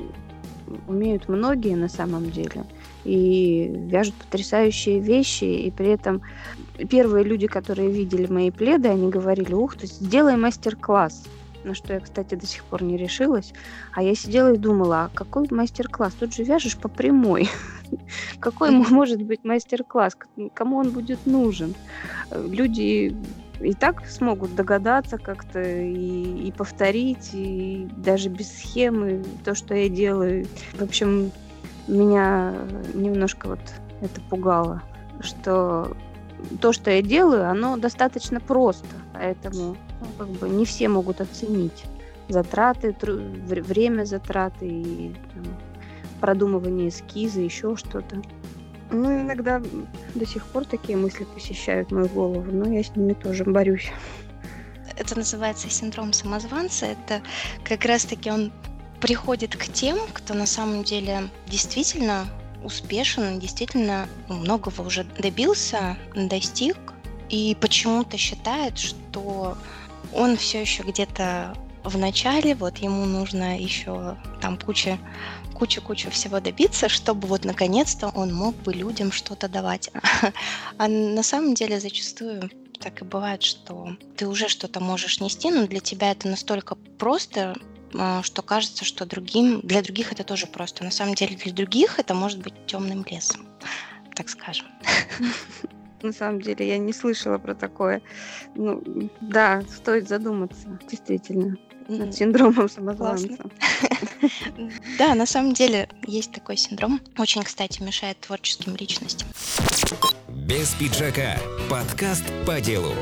умеют 0.88 1.30
многие 1.30 1.76
на 1.76 1.90
самом 1.90 2.30
деле 2.30 2.66
и 3.04 3.72
вяжут 3.88 4.16
потрясающие 4.16 5.00
вещи, 5.00 5.46
и 5.46 5.72
при 5.72 5.90
этом 5.90 6.22
первые 6.90 7.24
люди, 7.24 7.48
которые 7.48 7.90
видели 7.90 8.26
мои 8.26 8.52
пледы, 8.52 8.90
они 8.90 9.10
говорили, 9.10 9.54
ух 9.54 9.76
ты, 9.76 9.86
сделай 9.86 10.36
мастер-класс, 10.36 11.24
на 11.64 11.74
что 11.74 11.94
я, 11.94 12.00
кстати, 12.00 12.36
до 12.36 12.46
сих 12.46 12.64
пор 12.64 12.84
не 12.84 12.98
решилась. 12.98 13.54
А 13.94 14.04
я 14.04 14.16
сидела 14.16 14.54
и 14.54 14.58
думала, 14.58 15.06
а 15.06 15.10
какой 15.14 15.48
мастер-класс? 15.50 16.14
Тут 16.20 16.34
же 16.34 16.44
вяжешь 16.44 16.78
по 16.78 16.88
прямой. 16.88 17.50
Какой 18.40 18.72
может 18.72 19.22
быть 19.22 19.44
мастер-класс? 19.44 20.18
Кому 20.54 20.78
он 20.78 20.90
будет 20.90 21.26
нужен? 21.26 21.76
Люди 22.32 23.16
и 23.60 23.74
так 23.74 24.06
смогут 24.08 24.56
догадаться 24.56 25.18
как-то 25.18 25.62
и, 25.62 26.48
и 26.48 26.52
повторить, 26.52 27.30
и 27.34 27.88
даже 27.98 28.30
без 28.30 28.52
схемы 28.52 29.24
то, 29.44 29.56
что 29.56 29.74
я 29.74 29.90
делаю. 29.90 30.46
В 30.74 30.82
общем, 30.82 31.32
меня 31.88 32.54
немножко 32.94 33.48
вот 33.48 33.60
это 34.02 34.22
пугало, 34.30 34.82
что 35.22 35.96
то, 36.62 36.74
что 36.74 36.92
я 36.92 37.02
делаю, 37.02 37.50
оно 37.50 37.78
достаточно 37.78 38.40
просто, 38.40 38.88
поэтому 39.14 39.78
ну, 40.02 40.08
как 40.18 40.28
бы 40.28 40.50
не 40.50 40.66
все 40.66 40.90
могут 40.90 41.22
оценить 41.22 41.86
затраты, 42.28 42.94
тру- 42.94 43.20
время 43.46 44.04
затраты 44.06 44.68
и 44.68 45.16
там, 45.34 45.44
продумывание 46.20 46.90
эскиза, 46.90 47.42
еще 47.42 47.76
что-то. 47.76 48.22
Ну, 48.92 49.22
иногда 49.22 49.62
до 50.14 50.26
сих 50.26 50.46
пор 50.46 50.66
такие 50.66 50.98
мысли 50.98 51.24
посещают 51.24 51.92
мою 51.92 52.08
голову, 52.08 52.52
но 52.52 52.72
я 52.72 52.84
с 52.84 52.96
ними 52.96 53.14
тоже 53.14 53.44
борюсь. 53.44 53.92
Это 54.98 55.18
называется 55.18 55.70
синдром 55.70 56.14
самозванца. 56.14 56.86
Это 56.86 57.22
как 57.64 57.86
раз-таки 57.86 58.30
он 58.30 58.52
приходит 59.02 59.56
к 59.56 59.66
тем, 59.66 59.98
кто 60.14 60.34
на 60.34 60.46
самом 60.46 60.84
деле 60.84 61.30
действительно 61.48 62.26
успешен, 62.64 63.40
действительно 63.40 64.08
многого 64.30 64.82
уже 64.82 65.04
добился, 65.20 65.98
достиг, 66.16 66.78
и 67.30 67.58
почему-то 67.60 68.18
считает, 68.18 68.78
что 68.78 69.58
он 70.14 70.38
все 70.38 70.62
еще 70.62 70.84
где-то 70.84 71.56
в 71.86 71.98
начале, 71.98 72.56
вот 72.56 72.78
ему 72.80 73.06
нужно 73.06 73.60
еще 73.60 74.18
там 74.42 74.58
куча 74.58 74.98
кучу-кучу 75.56 76.12
всего 76.12 76.42
добиться, 76.42 76.90
чтобы 76.90 77.28
вот 77.28 77.46
наконец-то 77.46 78.10
он 78.10 78.34
мог 78.34 78.56
бы 78.56 78.74
людям 78.74 79.12
что-то 79.12 79.48
давать. 79.48 79.90
А 80.78 80.88
на 80.88 81.24
самом 81.24 81.54
деле 81.54 81.80
зачастую 81.80 82.50
так 82.80 83.02
и 83.02 83.06
бывает, 83.06 83.42
что 83.42 83.96
ты 84.18 84.28
уже 84.28 84.50
что-то 84.50 84.82
можешь 84.82 85.22
нести, 85.22 85.50
но 85.50 85.66
для 85.66 85.80
тебя 85.80 86.12
это 86.12 86.28
настолько 86.28 86.76
просто, 86.76 87.56
а, 87.98 88.22
что 88.22 88.42
кажется, 88.42 88.84
что 88.84 89.06
другим, 89.06 89.62
для 89.62 89.82
других 89.82 90.12
это 90.12 90.26
тоже 90.26 90.46
просто. 90.46 90.84
На 90.84 90.92
самом 90.92 91.16
деле 91.16 91.38
для 91.38 91.54
других 91.54 92.00
это 92.00 92.14
может 92.14 92.40
быть 92.42 92.54
темным 92.68 93.06
лесом, 93.10 93.48
так 94.14 94.30
скажем. 94.30 94.68
На 96.02 96.12
самом 96.12 96.42
деле 96.42 96.68
я 96.68 96.78
не 96.78 96.94
слышала 96.94 97.40
про 97.40 97.56
такое. 97.56 98.02
Ну, 98.54 99.10
да, 99.22 99.64
стоит 99.64 100.08
задуматься, 100.08 100.78
действительно 100.88 101.58
над 101.88 102.14
синдромом 102.14 102.70
самозванца. 102.70 103.38
Да, 104.98 105.14
на 105.14 105.26
самом 105.26 105.54
деле 105.54 105.88
есть 106.08 106.32
такой 106.32 106.58
синдром. 106.58 107.00
Очень, 107.18 107.44
кстати, 107.44 107.82
мешает 107.84 108.20
творческим 108.22 108.76
личностям. 108.76 109.28
Без 110.30 110.74
пиджака. 110.74 111.38
Подкаст 111.70 112.24
по 112.46 112.60
делу. 112.60 112.94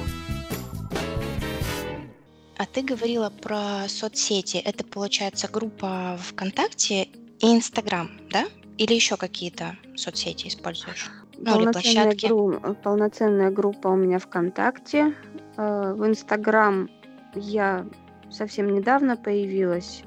А 2.58 2.66
ты 2.66 2.82
говорила 2.82 3.30
про 3.30 3.88
соцсети. 3.88 4.58
Это, 4.58 4.84
получается, 4.84 5.48
группа 5.48 6.18
ВКонтакте 6.30 7.04
и 7.40 7.46
Инстаграм, 7.56 8.10
да? 8.32 8.46
Или 8.78 8.94
еще 8.94 9.18
какие-то 9.18 9.78
соцсети 9.96 10.48
используешь? 10.48 11.10
Ну, 11.38 11.62
или 11.62 11.72
площадки? 11.72 12.28
Гру- 12.28 12.76
полноценная 12.84 13.52
группа 13.52 13.88
у 13.88 13.96
меня 13.96 14.20
ВКонтакте. 14.20 15.14
Э, 15.58 15.94
в 15.96 16.06
Инстаграм 16.06 16.90
я 17.36 17.86
совсем 18.34 18.74
недавно 18.74 19.16
появилась. 19.16 20.04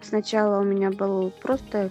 Сначала 0.00 0.60
у 0.60 0.64
меня 0.64 0.90
был 0.90 1.30
просто, 1.42 1.90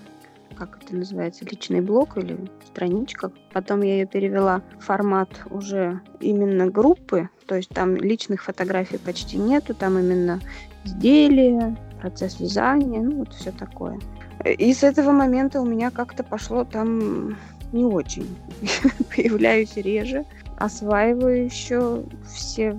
как 0.55 0.79
это 0.83 0.95
называется, 0.95 1.45
личный 1.45 1.81
блог 1.81 2.17
или 2.17 2.37
страничка. 2.65 3.31
Потом 3.53 3.81
я 3.81 3.95
ее 3.95 4.05
перевела 4.05 4.61
в 4.79 4.85
формат 4.85 5.29
уже 5.49 6.01
именно 6.19 6.67
группы. 6.67 7.29
То 7.47 7.55
есть 7.55 7.69
там 7.69 7.95
личных 7.95 8.43
фотографий 8.43 8.97
почти 8.97 9.37
нету. 9.37 9.73
Там 9.73 9.97
именно 9.97 10.39
изделия, 10.83 11.75
процесс 12.01 12.39
вязания, 12.39 13.01
ну 13.01 13.17
вот 13.17 13.33
все 13.33 13.51
такое. 13.51 13.99
И 14.45 14.73
с 14.73 14.83
этого 14.83 15.11
момента 15.11 15.61
у 15.61 15.65
меня 15.65 15.91
как-то 15.91 16.23
пошло 16.23 16.65
там 16.65 17.37
не 17.71 17.85
очень. 17.85 18.27
Появляюсь 19.15 19.75
реже 19.77 20.25
осваиваю 20.63 21.45
еще 21.45 22.03
все 22.25 22.77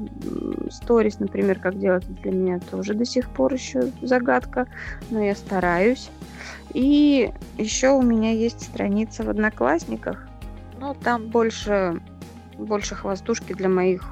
сторис, 0.70 1.18
например, 1.18 1.58
как 1.58 1.78
делать 1.78 2.06
для 2.22 2.32
меня 2.32 2.60
тоже 2.70 2.94
до 2.94 3.04
сих 3.04 3.28
пор 3.30 3.52
еще 3.52 3.90
загадка, 4.02 4.66
но 5.10 5.22
я 5.22 5.34
стараюсь. 5.34 6.10
И 6.74 7.32
еще 7.58 7.90
у 7.90 8.02
меня 8.02 8.32
есть 8.32 8.62
страница 8.62 9.24
в 9.24 9.30
Одноклассниках, 9.30 10.26
но 10.80 10.94
там 10.94 11.28
больше 11.28 12.00
больше 12.58 12.94
хвостушки 12.94 13.54
для 13.54 13.68
моих 13.68 14.04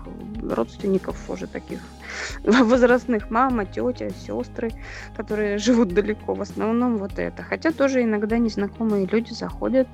родственников 0.42 1.28
уже 1.30 1.46
таких 1.46 1.80
возрастных. 2.44 3.30
Мама, 3.30 3.64
тетя, 3.66 4.10
сестры, 4.10 4.72
которые 5.16 5.58
живут 5.58 5.94
далеко. 5.94 6.34
В 6.34 6.42
основном 6.42 6.98
вот 6.98 7.18
это. 7.18 7.42
Хотя 7.42 7.70
тоже 7.70 8.02
иногда 8.02 8.38
незнакомые 8.38 9.06
люди 9.06 9.32
заходят, 9.32 9.88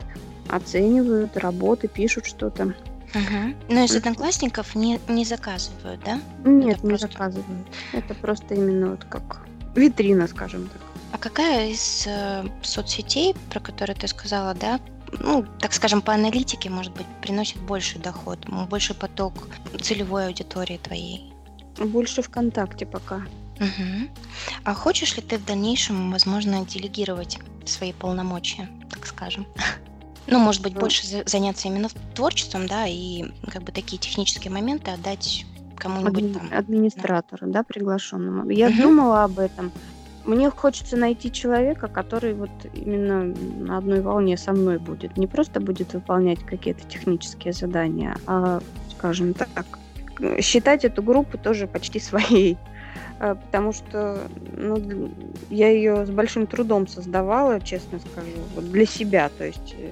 оценивают 0.49 1.37
работы, 1.37 1.89
пишут 1.89 2.27
что-то. 2.27 2.75
Угу. 3.17 3.75
Но 3.75 3.85
из 3.85 3.97
одноклассников 3.97 4.75
не, 4.75 5.01
не 5.09 5.25
заказывают, 5.25 6.01
да? 6.05 6.21
Нет, 6.45 6.79
Это 6.79 6.87
не 6.87 6.91
просто... 6.91 7.09
заказывают. 7.09 7.69
Это 7.93 8.15
просто 8.15 8.55
именно 8.55 8.91
вот 8.91 9.05
как 9.05 9.47
витрина, 9.75 10.27
скажем 10.27 10.69
так. 10.69 10.83
А 11.13 11.19
какая 11.19 11.71
из 11.71 12.05
э, 12.07 12.45
соцсетей, 12.63 13.35
про 13.51 13.61
которые 13.61 13.97
ты 13.97 14.09
сказала, 14.09 14.55
да, 14.55 14.81
ну, 15.21 15.47
так 15.61 15.73
скажем, 15.73 16.03
по 16.03 16.13
аналитике, 16.13 16.69
может 16.69 16.93
быть, 16.93 17.07
приносит 17.23 17.59
больший 17.63 18.01
доход, 18.01 18.39
больше 18.69 18.93
поток 18.93 19.35
целевой 19.81 20.27
аудитории 20.27 20.79
твоей? 20.79 21.33
Больше 21.79 22.23
ВКонтакте 22.23 22.87
пока. 22.87 23.23
Угу. 23.57 24.11
А 24.65 24.75
хочешь 24.75 25.17
ли 25.17 25.23
ты 25.23 25.39
в 25.39 25.45
дальнейшем, 25.45 26.11
возможно, 26.11 26.67
делегировать 26.67 27.39
свои 27.65 27.93
полномочия, 27.93 28.69
так 28.91 29.07
скажем? 29.07 29.47
Ну, 30.27 30.39
может 30.39 30.63
быть, 30.63 30.75
больше 30.75 31.07
заняться 31.27 31.69
именно 31.69 31.89
творчеством, 32.15 32.67
да, 32.67 32.87
и 32.87 33.25
как 33.51 33.63
бы 33.63 33.73
такие 33.73 33.99
технические 33.99 34.53
моменты 34.53 34.91
отдать 34.91 35.45
кому-нибудь 35.77 36.25
Адми- 36.25 36.35
там. 36.35 36.59
Администратору, 36.59 37.47
да, 37.47 37.61
да 37.61 37.63
приглашенному. 37.63 38.51
Я 38.51 38.69
угу. 38.69 38.83
думала 38.83 39.25
об 39.25 39.39
этом. 39.39 39.71
Мне 40.25 40.51
хочется 40.51 40.97
найти 40.97 41.31
человека, 41.31 41.87
который 41.87 42.35
вот 42.35 42.51
именно 42.75 43.25
на 43.25 43.79
одной 43.79 44.01
волне 44.01 44.37
со 44.37 44.53
мной 44.53 44.79
будет. 44.79 45.17
Не 45.17 45.29
просто 45.29 45.61
будет 45.61 45.95
выполнять 45.95 46.41
какие-то 46.41 46.85
технические 46.89 47.53
задания, 47.53 48.17
а, 48.27 48.61
скажем 48.97 49.35
так, 49.35 49.49
считать 50.41 50.85
эту 50.85 51.03
группу 51.03 51.39
тоже 51.39 51.69
почти 51.69 52.01
своей. 52.01 52.57
А, 53.19 53.35
потому 53.35 53.73
что 53.73 54.29
ну, 54.57 55.11
я 55.49 55.71
ее 55.71 56.05
с 56.05 56.11
большим 56.11 56.47
трудом 56.47 56.87
создавала, 56.87 57.61
честно 57.61 57.99
скажу, 57.99 58.29
вот 58.55 58.71
для 58.71 58.85
себя, 58.85 59.31
то 59.39 59.45
есть 59.45 59.75
э, 59.79 59.91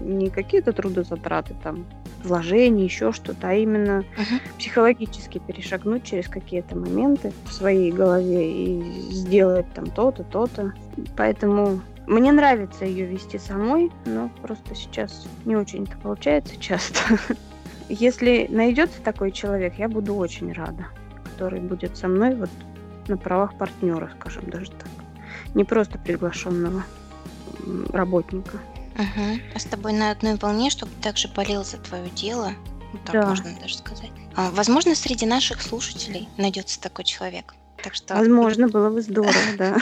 не 0.00 0.30
какие-то 0.30 0.72
трудозатраты, 0.72 1.54
там, 1.62 1.86
вложения, 2.24 2.84
еще 2.84 3.12
что-то, 3.12 3.50
а 3.50 3.54
именно 3.54 4.00
uh-huh. 4.00 4.58
психологически 4.58 5.38
перешагнуть 5.38 6.02
через 6.02 6.26
какие-то 6.26 6.76
моменты 6.76 7.32
в 7.44 7.52
своей 7.52 7.92
голове 7.92 8.50
и 8.50 8.82
сделать 9.10 9.66
там 9.74 9.86
то-то, 9.86 10.24
то-то. 10.24 10.74
Поэтому 11.16 11.80
мне 12.08 12.32
нравится 12.32 12.84
ее 12.84 13.06
вести 13.06 13.38
самой, 13.38 13.92
но 14.06 14.28
просто 14.42 14.74
сейчас 14.74 15.28
не 15.44 15.54
очень 15.54 15.84
это 15.84 15.96
получается 15.98 16.56
часто. 16.58 16.98
Если 17.88 18.48
найдется 18.50 19.00
такой 19.02 19.30
человек, 19.30 19.74
я 19.78 19.88
буду 19.88 20.16
очень 20.16 20.52
рада 20.52 20.86
который 21.36 21.60
будет 21.60 21.98
со 21.98 22.08
мной 22.08 22.34
вот 22.34 22.48
на 23.08 23.18
правах 23.18 23.58
партнера, 23.58 24.10
скажем 24.18 24.48
даже 24.48 24.70
так. 24.70 24.88
Не 25.54 25.64
просто 25.64 25.98
приглашенного 25.98 26.82
работника. 27.90 28.58
Угу. 28.94 29.40
А 29.54 29.58
с 29.58 29.64
тобой 29.64 29.92
на 29.92 30.10
одной 30.10 30.36
волне, 30.36 30.70
чтобы 30.70 30.92
также 31.02 31.28
болел 31.28 31.62
за 31.62 31.76
твое 31.76 32.08
дело, 32.10 32.52
ну, 32.92 32.98
так 33.04 33.12
да. 33.12 33.26
можно 33.28 33.50
даже 33.60 33.76
сказать. 33.76 34.10
А, 34.34 34.50
возможно, 34.52 34.94
среди 34.94 35.26
наших 35.26 35.60
слушателей 35.60 36.26
найдется 36.38 36.80
такой 36.80 37.04
человек. 37.04 37.54
Так 37.82 37.94
что... 37.94 38.14
Возможно, 38.14 38.68
было 38.68 38.88
бы 38.88 39.02
здорово, 39.02 39.34
да. 39.58 39.76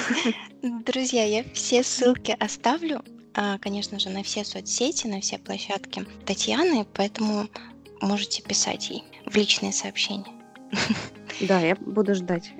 Друзья, 0.84 1.24
я 1.24 1.44
все 1.54 1.84
ссылки 1.84 2.36
оставлю, 2.40 3.04
а, 3.34 3.58
конечно 3.58 4.00
же, 4.00 4.10
на 4.10 4.24
все 4.24 4.44
соцсети, 4.44 5.06
на 5.06 5.20
все 5.20 5.38
площадки 5.38 6.04
Татьяны, 6.26 6.84
поэтому 6.94 7.46
можете 8.00 8.42
писать 8.42 8.90
ей 8.90 9.04
в 9.24 9.36
личные 9.36 9.72
сообщения. 9.72 10.26
Да, 11.40 11.60
я 11.60 11.74
буду 11.76 12.14
ждать. 12.14 12.52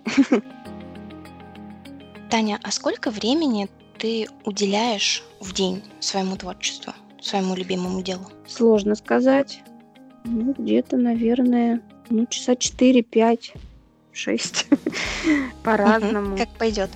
Таня, 2.30 2.58
а 2.62 2.70
сколько 2.72 3.10
времени 3.10 3.68
ты 3.98 4.28
уделяешь 4.44 5.22
в 5.40 5.52
день 5.54 5.82
своему 6.00 6.36
творчеству, 6.36 6.92
своему 7.20 7.54
любимому 7.54 8.02
делу? 8.02 8.26
Сложно 8.46 8.94
сказать. 8.96 9.62
Ну, 10.24 10.54
где-то, 10.58 10.96
наверное, 10.96 11.80
ну, 12.08 12.26
часа 12.26 12.56
4, 12.56 13.02
5, 13.02 13.52
6. 14.12 14.66
По-разному. 15.62 16.36
Как 16.36 16.48
пойдет 16.58 16.90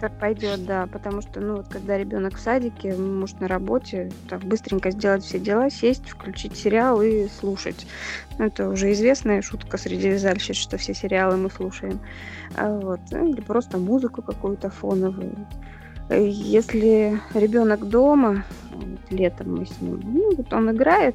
как 0.00 0.18
пойдет, 0.18 0.64
да, 0.64 0.86
потому 0.86 1.20
что, 1.20 1.40
ну, 1.40 1.56
вот 1.56 1.68
когда 1.68 1.98
ребенок 1.98 2.36
в 2.36 2.40
садике, 2.40 2.94
муж 2.94 3.34
на 3.34 3.48
работе, 3.48 4.10
так 4.28 4.40
быстренько 4.40 4.90
сделать 4.90 5.22
все 5.22 5.38
дела, 5.38 5.68
сесть, 5.68 6.08
включить 6.08 6.56
сериал 6.56 7.02
и 7.02 7.28
слушать. 7.28 7.86
Ну, 8.38 8.46
это 8.46 8.70
уже 8.70 8.92
известная 8.92 9.42
шутка 9.42 9.76
среди 9.76 10.08
вязальщиц, 10.08 10.56
что 10.56 10.78
все 10.78 10.94
сериалы 10.94 11.36
мы 11.36 11.50
слушаем. 11.50 12.00
А 12.56 12.78
вот. 12.78 13.00
Ну, 13.10 13.28
или 13.28 13.42
просто 13.42 13.76
музыку 13.76 14.22
какую-то 14.22 14.70
фоновую. 14.70 15.34
Если 16.08 17.20
ребенок 17.34 17.86
дома, 17.86 18.44
вот 18.72 19.00
летом 19.10 19.56
мы 19.56 19.66
с 19.66 19.80
ним, 19.82 20.00
ну, 20.02 20.34
вот 20.34 20.52
он 20.52 20.70
играет, 20.70 21.14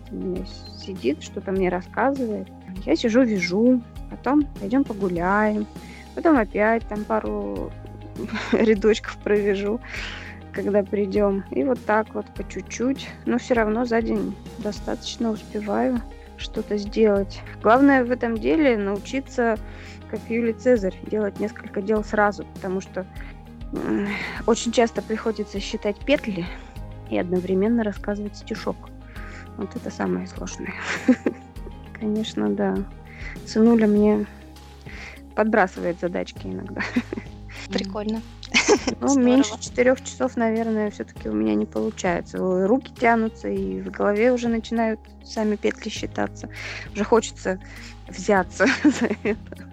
сидит, 0.77 1.23
что-то 1.23 1.51
мне 1.51 1.69
рассказывает. 1.69 2.47
Я 2.85 2.95
сижу, 2.95 3.23
вяжу, 3.23 3.81
потом 4.11 4.45
пойдем 4.59 4.83
погуляем, 4.83 5.65
потом 6.13 6.37
опять 6.37 6.87
там 6.87 7.03
пару 7.03 7.71
рядочков 8.51 9.17
провяжу, 9.17 9.79
когда 10.53 10.83
придем. 10.83 11.43
И 11.51 11.63
вот 11.63 11.83
так 11.85 12.13
вот 12.13 12.25
по 12.33 12.47
чуть-чуть. 12.47 13.09
Но 13.25 13.37
все 13.37 13.53
равно 13.53 13.85
за 13.85 14.01
день 14.01 14.35
достаточно 14.59 15.31
успеваю 15.31 16.01
что-то 16.37 16.77
сделать. 16.77 17.41
Главное 17.61 18.03
в 18.03 18.11
этом 18.11 18.37
деле 18.37 18.77
научиться, 18.77 19.57
как 20.09 20.19
Юлий 20.29 20.53
Цезарь, 20.53 20.97
делать 21.09 21.39
несколько 21.39 21.81
дел 21.81 22.03
сразу, 22.03 22.45
потому 22.55 22.81
что 22.81 23.05
очень 24.45 24.71
часто 24.71 25.01
приходится 25.01 25.59
считать 25.59 25.97
петли 25.99 26.45
и 27.09 27.17
одновременно 27.17 27.83
рассказывать 27.83 28.37
стишок. 28.37 28.75
Вот 29.57 29.75
это 29.75 29.89
самое 29.89 30.27
сложное. 30.27 30.73
Конечно, 31.93 32.49
да. 32.49 32.77
Сынуля 33.45 33.87
мне 33.87 34.25
подбрасывает 35.35 35.99
задачки 35.99 36.47
иногда. 36.47 36.81
Прикольно. 37.69 38.21
Ну, 39.01 39.19
меньше 39.19 39.59
четырех 39.59 40.03
часов, 40.03 40.35
наверное, 40.35 40.91
все-таки 40.91 41.29
у 41.29 41.33
меня 41.33 41.55
не 41.55 41.65
получается. 41.65 42.37
Руки 42.67 42.91
тянутся, 42.99 43.49
и 43.49 43.81
в 43.81 43.91
голове 43.91 44.31
уже 44.31 44.47
начинают 44.47 44.99
сами 45.23 45.55
петли 45.55 45.89
считаться. 45.89 46.49
Уже 46.93 47.03
хочется 47.03 47.59
взяться 48.07 48.67
за 48.83 49.09
это. 49.23 49.69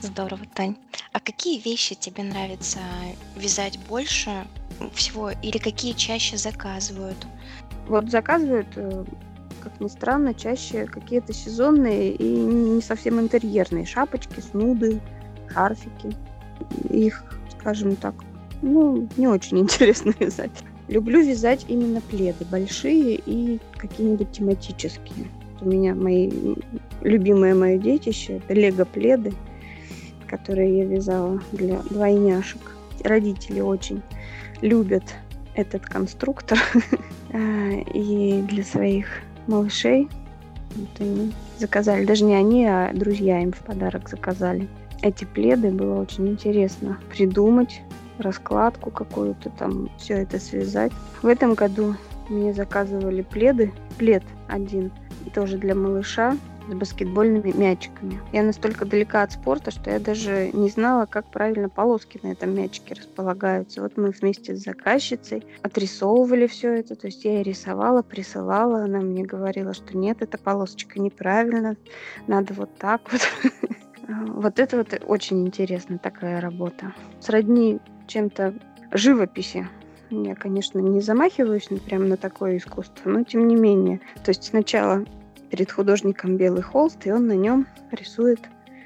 Здорово, 0.00 0.42
Тань. 0.54 0.76
А 1.12 1.20
какие 1.20 1.60
вещи 1.60 1.94
тебе 1.94 2.22
нравится 2.22 2.78
вязать 3.36 3.78
больше 3.88 4.46
всего 4.94 5.30
или 5.30 5.58
какие 5.58 5.92
чаще 5.92 6.36
заказывают? 6.36 7.26
Вот 7.86 8.10
заказывают, 8.10 8.68
э, 8.76 9.04
как 9.62 9.80
ни 9.80 9.88
странно, 9.88 10.32
чаще 10.32 10.86
какие-то 10.86 11.32
сезонные 11.32 12.14
и 12.14 12.28
не 12.28 12.80
совсем 12.80 13.20
интерьерные 13.20 13.84
шапочки, 13.84 14.40
снуды, 14.40 15.00
шарфики 15.52 16.16
их, 16.88 17.24
скажем 17.58 17.96
так, 17.96 18.14
ну, 18.62 19.08
не 19.16 19.28
очень 19.28 19.58
интересно 19.60 20.12
вязать. 20.18 20.50
Люблю 20.88 21.20
вязать 21.22 21.66
именно 21.68 22.00
пледы, 22.00 22.44
большие 22.50 23.20
и 23.24 23.60
какие-нибудь 23.76 24.32
тематические. 24.32 25.26
У 25.60 25.68
меня 25.68 25.94
мои 25.94 26.30
любимое 27.02 27.54
мое 27.54 27.78
детище 27.78 28.38
это 28.38 28.54
лего-пледы, 28.54 29.32
которые 30.26 30.78
я 30.78 30.84
вязала 30.86 31.40
для 31.52 31.78
двойняшек. 31.90 32.60
Родители 33.04 33.60
очень 33.60 34.02
любят 34.62 35.04
этот 35.54 35.84
конструктор. 35.86 36.58
А, 37.32 37.38
и 37.94 38.42
для 38.42 38.64
своих 38.64 39.06
малышей 39.46 40.08
вот 40.74 40.88
они 40.98 41.32
заказали, 41.58 42.04
даже 42.04 42.24
не 42.24 42.34
они, 42.34 42.66
а 42.66 42.90
друзья 42.92 43.40
им 43.40 43.52
в 43.52 43.58
подарок 43.58 44.08
заказали 44.08 44.66
эти 45.02 45.24
пледы 45.24 45.70
было 45.70 46.00
очень 46.00 46.28
интересно 46.28 46.98
придумать, 47.10 47.82
раскладку 48.18 48.90
какую-то 48.90 49.50
там, 49.50 49.90
все 49.98 50.14
это 50.14 50.38
связать. 50.38 50.92
В 51.22 51.26
этом 51.26 51.54
году 51.54 51.94
мне 52.28 52.52
заказывали 52.52 53.22
пледы, 53.22 53.72
плед 53.98 54.22
один, 54.48 54.92
тоже 55.34 55.58
для 55.58 55.74
малыша, 55.74 56.36
с 56.68 56.74
баскетбольными 56.74 57.52
мячиками. 57.56 58.20
Я 58.32 58.42
настолько 58.42 58.84
далека 58.84 59.22
от 59.22 59.32
спорта, 59.32 59.70
что 59.70 59.90
я 59.90 59.98
даже 59.98 60.50
не 60.52 60.68
знала, 60.68 61.06
как 61.06 61.26
правильно 61.26 61.68
полоски 61.68 62.20
на 62.22 62.28
этом 62.28 62.54
мячике 62.54 62.94
располагаются. 62.94 63.82
Вот 63.82 63.96
мы 63.96 64.10
вместе 64.10 64.54
с 64.54 64.62
заказчицей 64.62 65.44
отрисовывали 65.62 66.46
все 66.46 66.74
это. 66.74 66.94
То 66.94 67.08
есть 67.08 67.24
я 67.24 67.34
ей 67.34 67.42
рисовала, 67.42 68.02
присылала. 68.02 68.84
Она 68.84 69.00
мне 69.00 69.24
говорила, 69.24 69.74
что 69.74 69.96
нет, 69.96 70.22
эта 70.22 70.38
полосочка 70.38 71.00
неправильно, 71.00 71.76
надо 72.26 72.54
вот 72.54 72.70
так 72.78 73.00
вот. 73.10 73.20
Вот 74.26 74.58
это 74.58 74.76
вот 74.78 75.00
очень 75.06 75.46
интересная 75.46 75.98
такая 75.98 76.40
работа. 76.40 76.92
Сродни 77.20 77.78
чем-то 78.06 78.54
живописи. 78.92 79.68
Я, 80.10 80.34
конечно, 80.34 80.78
не 80.80 81.00
замахиваюсь 81.00 81.68
прямо 81.86 82.06
на 82.06 82.16
такое 82.16 82.56
искусство, 82.56 83.10
но 83.10 83.22
тем 83.22 83.46
не 83.46 83.54
менее. 83.54 84.00
То 84.24 84.30
есть 84.30 84.44
сначала 84.44 85.04
перед 85.50 85.70
художником 85.70 86.36
белый 86.36 86.62
холст, 86.62 87.06
и 87.06 87.12
он 87.12 87.26
на 87.26 87.36
нем 87.36 87.66
рисует 87.92 88.40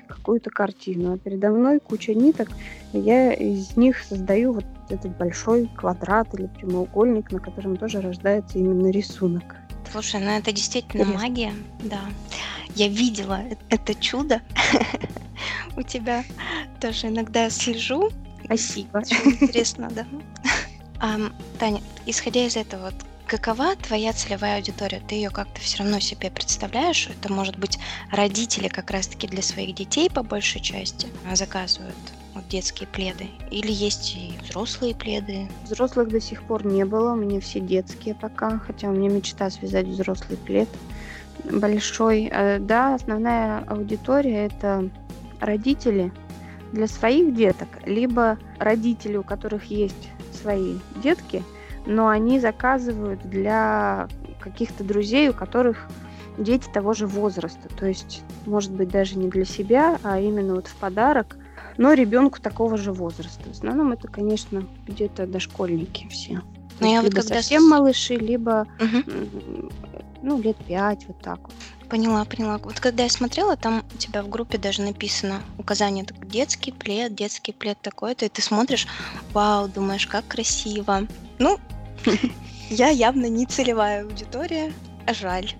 какую-то 0.06 0.50
картину. 0.50 1.14
А 1.14 1.18
передо 1.18 1.50
мной 1.50 1.80
куча 1.80 2.14
ниток, 2.14 2.48
и 2.92 2.98
я 2.98 3.32
из 3.32 3.76
них 3.76 3.98
создаю 3.98 4.52
вот 4.52 4.66
этот 4.90 5.16
большой 5.16 5.70
квадрат 5.74 6.34
или 6.34 6.46
прямоугольник, 6.46 7.32
на 7.32 7.40
котором 7.40 7.76
тоже 7.76 8.00
рождается 8.00 8.58
именно 8.58 8.90
рисунок. 8.90 9.56
Слушай, 9.90 10.20
ну 10.20 10.30
это 10.30 10.52
действительно 10.52 11.02
Интересно. 11.02 11.28
магия, 11.28 11.52
да. 11.82 12.00
Я 12.74 12.88
видела 12.88 13.40
это 13.70 13.94
чудо 13.94 14.40
у 15.76 15.82
тебя. 15.82 16.24
Тоже 16.80 17.08
иногда 17.08 17.50
слежу. 17.50 18.10
Спасибо. 18.44 19.00
интересно, 19.00 19.90
да. 19.90 20.06
Таня, 21.58 21.80
исходя 22.06 22.46
из 22.46 22.56
этого, 22.56 22.86
вот 22.86 22.94
какова 23.26 23.76
твоя 23.76 24.12
целевая 24.12 24.56
аудитория? 24.56 25.02
Ты 25.06 25.16
ее 25.16 25.30
как-то 25.30 25.60
все 25.60 25.78
равно 25.78 26.00
себе 26.00 26.30
представляешь? 26.30 27.08
Это 27.08 27.32
может 27.32 27.58
быть 27.58 27.78
родители 28.10 28.68
как 28.68 28.90
раз-таки 28.90 29.26
для 29.26 29.42
своих 29.42 29.74
детей 29.74 30.10
по 30.10 30.22
большей 30.22 30.60
части 30.60 31.08
заказывают 31.34 31.96
вот 32.34 32.46
детские 32.48 32.86
пледы? 32.86 33.28
Или 33.50 33.72
есть 33.72 34.16
и 34.16 34.34
взрослые 34.42 34.94
пледы? 34.94 35.48
Взрослых 35.64 36.08
до 36.08 36.20
сих 36.20 36.42
пор 36.42 36.66
не 36.66 36.84
было, 36.84 37.12
у 37.12 37.16
меня 37.16 37.40
все 37.40 37.60
детские 37.60 38.14
пока, 38.14 38.58
хотя 38.58 38.88
у 38.88 38.92
меня 38.92 39.10
мечта 39.10 39.50
связать 39.50 39.86
взрослый 39.86 40.38
плед 40.38 40.68
большой. 41.44 42.28
Э, 42.30 42.58
да, 42.58 42.94
основная 42.94 43.60
аудитория 43.66 44.46
это 44.46 44.90
родители 45.44 46.12
для 46.72 46.86
своих 46.86 47.34
деток, 47.34 47.68
либо 47.86 48.38
родители, 48.58 49.16
у 49.16 49.22
которых 49.22 49.64
есть 49.66 50.10
свои 50.32 50.76
детки, 51.02 51.42
но 51.86 52.08
они 52.08 52.40
заказывают 52.40 53.20
для 53.28 54.08
каких-то 54.40 54.84
друзей, 54.84 55.28
у 55.28 55.32
которых 55.32 55.88
дети 56.38 56.68
того 56.72 56.94
же 56.94 57.06
возраста. 57.06 57.68
То 57.78 57.86
есть, 57.86 58.22
может 58.46 58.72
быть, 58.72 58.88
даже 58.88 59.16
не 59.16 59.28
для 59.28 59.44
себя, 59.44 59.98
а 60.02 60.18
именно 60.18 60.54
вот 60.54 60.66
в 60.66 60.74
подарок, 60.76 61.36
но 61.76 61.92
ребенку 61.92 62.40
такого 62.40 62.76
же 62.76 62.92
возраста. 62.92 63.42
В 63.48 63.52
основном 63.52 63.92
это, 63.92 64.08
конечно, 64.08 64.66
где-то 64.86 65.26
дошкольники 65.26 66.08
все. 66.08 66.40
Но 66.80 66.86
я 66.86 67.00
либо 67.00 67.04
вот 67.04 67.14
когда... 67.14 67.34
совсем 67.36 67.68
малыши, 67.68 68.16
либо 68.16 68.66
угу. 68.80 69.70
Ну, 70.24 70.40
лет 70.40 70.56
пять, 70.56 71.06
вот 71.06 71.18
так 71.20 71.38
вот. 71.42 71.54
Поняла, 71.88 72.24
поняла. 72.24 72.58
Вот 72.58 72.80
когда 72.80 73.04
я 73.04 73.10
смотрела, 73.10 73.56
там 73.56 73.84
у 73.94 73.98
тебя 73.98 74.22
в 74.22 74.28
группе 74.28 74.58
даже 74.58 74.82
написано 74.82 75.42
указание 75.58 76.04
так, 76.04 76.26
детский 76.26 76.72
плед, 76.72 77.14
детский 77.14 77.52
плед 77.52 77.78
такой-то, 77.80 78.24
и 78.24 78.28
ты 78.28 78.40
смотришь, 78.40 78.86
вау, 79.32 79.68
думаешь, 79.68 80.06
как 80.06 80.26
красиво. 80.26 81.06
Ну, 81.38 81.58
я 82.70 82.88
явно 82.88 83.26
не 83.26 83.46
целевая 83.46 84.04
аудитория, 84.04 84.72
а 85.06 85.14
жаль. 85.14 85.52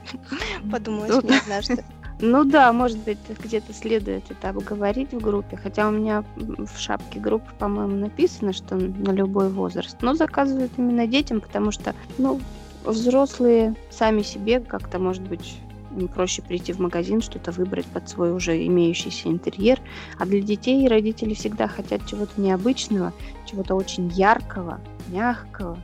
Подумалось 0.70 1.10
ну 1.10 1.22
мне 1.22 1.38
однажды. 1.38 1.84
Ну 2.20 2.44
да, 2.44 2.72
может 2.72 2.98
быть, 2.98 3.18
где-то 3.40 3.74
следует 3.74 4.30
это 4.30 4.50
обговорить 4.50 5.12
в 5.12 5.20
группе, 5.20 5.56
хотя 5.56 5.88
у 5.88 5.90
меня 5.90 6.24
в 6.36 6.78
шапке 6.78 7.18
группы, 7.18 7.50
по-моему, 7.58 7.96
написано, 7.96 8.52
что 8.52 8.76
на 8.76 9.10
любой 9.10 9.50
возраст. 9.50 9.96
Но 10.00 10.14
заказывают 10.14 10.72
именно 10.76 11.06
детям, 11.08 11.40
потому 11.40 11.72
что, 11.72 11.94
ну, 12.16 12.40
взрослые 12.92 13.74
сами 13.90 14.22
себе 14.22 14.60
как-то, 14.60 14.98
может 14.98 15.22
быть, 15.22 15.56
им 15.96 16.08
проще 16.08 16.42
прийти 16.42 16.72
в 16.72 16.80
магазин, 16.80 17.20
что-то 17.20 17.52
выбрать 17.52 17.86
под 17.86 18.08
свой 18.08 18.32
уже 18.32 18.66
имеющийся 18.66 19.28
интерьер. 19.28 19.80
А 20.18 20.26
для 20.26 20.40
детей 20.40 20.86
родители 20.88 21.34
всегда 21.34 21.68
хотят 21.68 22.06
чего-то 22.06 22.40
необычного, 22.40 23.12
чего-то 23.46 23.74
очень 23.74 24.08
яркого, 24.08 24.80
мягкого. 25.08 25.78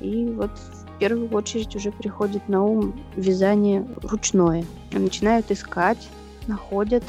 И 0.00 0.26
вот 0.26 0.50
в 0.50 0.98
первую 0.98 1.28
очередь 1.30 1.74
уже 1.74 1.90
приходит 1.90 2.48
на 2.48 2.64
ум 2.64 2.94
вязание 3.16 3.86
ручное. 4.02 4.64
Начинают 4.92 5.50
искать, 5.50 6.08
находят, 6.46 7.04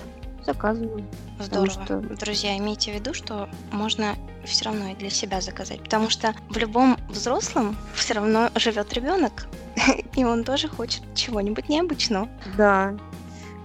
заказывают. 0.46 1.04
Здорово. 1.40 1.70
Что... 1.70 2.00
Друзья, 2.00 2.58
имейте 2.58 2.92
в 2.92 2.96
виду, 2.96 3.14
что 3.14 3.50
можно 3.72 4.16
все 4.46 4.66
равно 4.66 4.90
и 4.90 4.96
для 4.96 5.10
себя 5.10 5.42
заказать, 5.42 5.84
потому 5.84 6.10
что 6.10 6.34
в 6.50 6.58
любом 6.58 6.98
взрослом 7.10 7.76
все 7.94 8.16
равно 8.16 8.50
живет 8.56 8.94
ребенок, 8.94 9.48
и 10.16 10.24
он 10.24 10.44
тоже 10.44 10.68
хочет 10.68 11.02
чего-нибудь 11.16 11.70
необычного. 11.70 12.30
Да. 12.58 12.98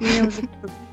Мне 0.01 0.25
уже 0.25 0.49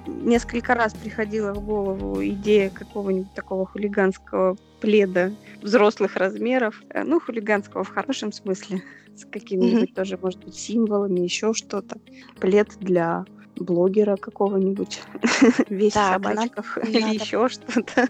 несколько 0.08 0.76
раз 0.76 0.94
приходила 0.94 1.54
в 1.54 1.64
голову 1.64 2.24
идея 2.24 2.70
какого-нибудь 2.70 3.34
такого 3.34 3.66
хулиганского 3.66 4.58
пледа 4.80 5.32
взрослых 5.62 6.16
размеров. 6.16 6.82
Э, 6.90 7.04
ну, 7.04 7.20
хулиганского 7.20 7.84
в 7.84 7.90
хорошем 7.90 8.32
смысле. 8.32 8.84
С 9.16 9.26
какими-нибудь 9.26 9.90
mm-hmm. 9.90 9.96
тоже, 9.96 10.18
может 10.22 10.44
быть, 10.44 10.56
символами, 10.56 11.20
еще 11.20 11.54
что-то. 11.54 11.98
Плед 12.40 12.70
для 12.80 13.26
блогера 13.60 14.16
какого-нибудь, 14.16 15.02
весь 15.70 15.94
собачков 15.94 16.78
или 16.84 17.16
еще 17.16 17.50
что-то. 17.50 18.08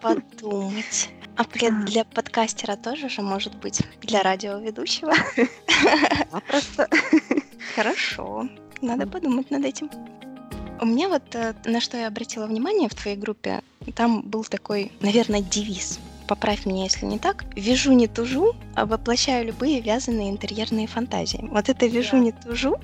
Подумать. 0.00 1.10
А 1.36 1.44
плед 1.44 1.84
для 1.86 2.04
подкастера 2.04 2.76
тоже 2.76 3.08
же 3.08 3.22
может 3.22 3.56
быть 3.56 3.82
для 4.02 4.22
радиоведущего? 4.22 5.12
Просто. 6.48 6.88
Хорошо. 7.74 8.48
Надо 8.80 9.06
подумать 9.06 9.50
над 9.50 9.64
этим. 9.64 9.90
У 10.80 10.86
меня 10.86 11.08
вот 11.08 11.22
э, 11.34 11.54
на 11.64 11.80
что 11.80 11.96
я 11.96 12.08
обратила 12.08 12.46
внимание 12.46 12.88
в 12.88 12.94
твоей 12.94 13.16
группе, 13.16 13.62
там 13.94 14.22
был 14.22 14.44
такой, 14.44 14.92
наверное, 15.00 15.40
девиз. 15.40 15.98
Поправь 16.26 16.64
меня, 16.64 16.84
если 16.84 17.04
не 17.04 17.18
так. 17.18 17.44
Вяжу 17.54 17.92
не 17.92 18.08
тужу, 18.08 18.54
а 18.74 18.86
воплощаю 18.86 19.46
любые 19.46 19.80
вязаные 19.80 20.30
интерьерные 20.30 20.86
фантазии. 20.86 21.46
Вот 21.50 21.68
это 21.68 21.86
вяжу 21.86 22.16
не 22.16 22.32
тужу 22.32 22.76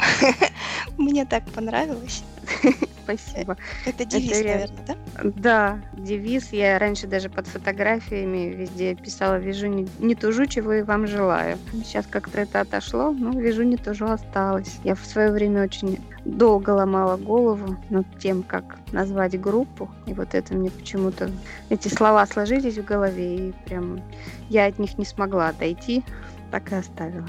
мне 0.99 1.25
так 1.25 1.45
понравилось. 1.51 2.23
Спасибо. 3.05 3.57
Это 3.87 4.05
девиз, 4.05 4.33
это, 4.33 4.49
наверное, 4.49 4.85
да? 4.87 4.97
Да, 5.23 5.81
девиз. 5.95 6.53
Я 6.53 6.79
раньше 6.79 7.07
даже 7.07 7.29
под 7.29 7.47
фотографиями 7.47 8.55
везде 8.55 8.95
писала 8.95 9.39
«Вижу, 9.39 9.67
не, 9.67 9.89
не 9.99 10.15
тужу, 10.15 10.47
чего 10.47 10.75
и 10.75 10.83
вам 10.83 11.07
желаю». 11.07 11.59
Сейчас 11.85 12.07
как-то 12.09 12.41
это 12.41 12.61
отошло, 12.61 13.11
но 13.11 13.39
«Вижу, 13.39 13.63
не 13.63 13.77
тужу» 13.77 14.07
осталось. 14.07 14.79
Я 14.85 14.95
в 14.95 15.05
свое 15.05 15.33
время 15.33 15.65
очень 15.65 15.99
долго 16.25 16.71
ломала 16.71 17.17
голову 17.17 17.77
над 17.89 18.07
тем, 18.19 18.43
как 18.43 18.79
назвать 18.93 19.41
группу. 19.41 19.91
И 20.07 20.15
вот 20.15 20.35
это 20.35 20.55
мне 20.55 20.71
почему-то... 20.71 21.31
Эти 21.69 21.89
слова 21.89 22.27
сложились 22.27 22.79
в 22.79 22.85
голове, 22.85 23.49
и 23.49 23.53
прям 23.67 24.03
я 24.49 24.67
от 24.67 24.79
них 24.79 24.99
не 24.99 25.05
смогла 25.05 25.49
отойти, 25.49 26.05
так 26.51 26.71
и 26.73 26.77
оставила. 26.77 27.29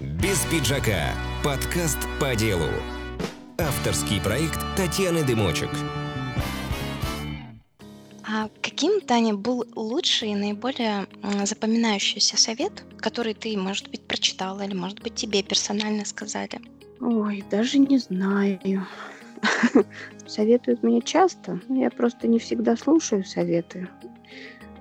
Без 0.00 0.38
пиджака. 0.50 1.12
Подкаст 1.44 1.98
по 2.18 2.34
делу. 2.34 2.66
Авторский 3.60 4.22
проект 4.22 4.58
Татьяны 4.74 5.22
Дымочек. 5.22 5.68
А 8.26 8.48
каким, 8.62 9.02
Таня, 9.02 9.34
был 9.34 9.66
лучший 9.74 10.30
и 10.30 10.34
наиболее 10.34 11.06
запоминающийся 11.44 12.38
совет, 12.38 12.72
который 12.98 13.34
ты, 13.34 13.54
может 13.58 13.90
быть, 13.90 14.00
прочитала 14.00 14.62
или, 14.62 14.74
может 14.74 15.02
быть, 15.02 15.14
тебе 15.14 15.42
персонально 15.42 16.06
сказали? 16.06 16.58
Ой, 17.00 17.44
даже 17.50 17.78
не 17.78 17.98
знаю. 17.98 18.86
Советуют 20.26 20.82
мне 20.82 21.02
часто, 21.02 21.60
но 21.68 21.82
я 21.82 21.90
просто 21.90 22.28
не 22.28 22.38
всегда 22.38 22.76
слушаю 22.78 23.24
советы. 23.24 23.88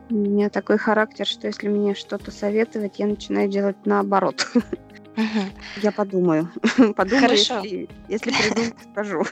У 0.09 0.15
меня 0.15 0.49
такой 0.49 0.77
характер, 0.77 1.25
что 1.27 1.47
если 1.47 1.67
мне 1.67 1.95
что-то 1.95 2.31
советовать, 2.31 2.97
я 2.97 3.07
начинаю 3.07 3.49
делать 3.49 3.85
наоборот. 3.85 4.47
Я 5.77 5.91
подумаю. 5.91 6.49
Подумаю, 6.95 7.21
Хорошо. 7.21 7.61
если, 7.61 7.89
если 8.07 8.31
приду, 8.31 8.61
скажу. 8.91 9.23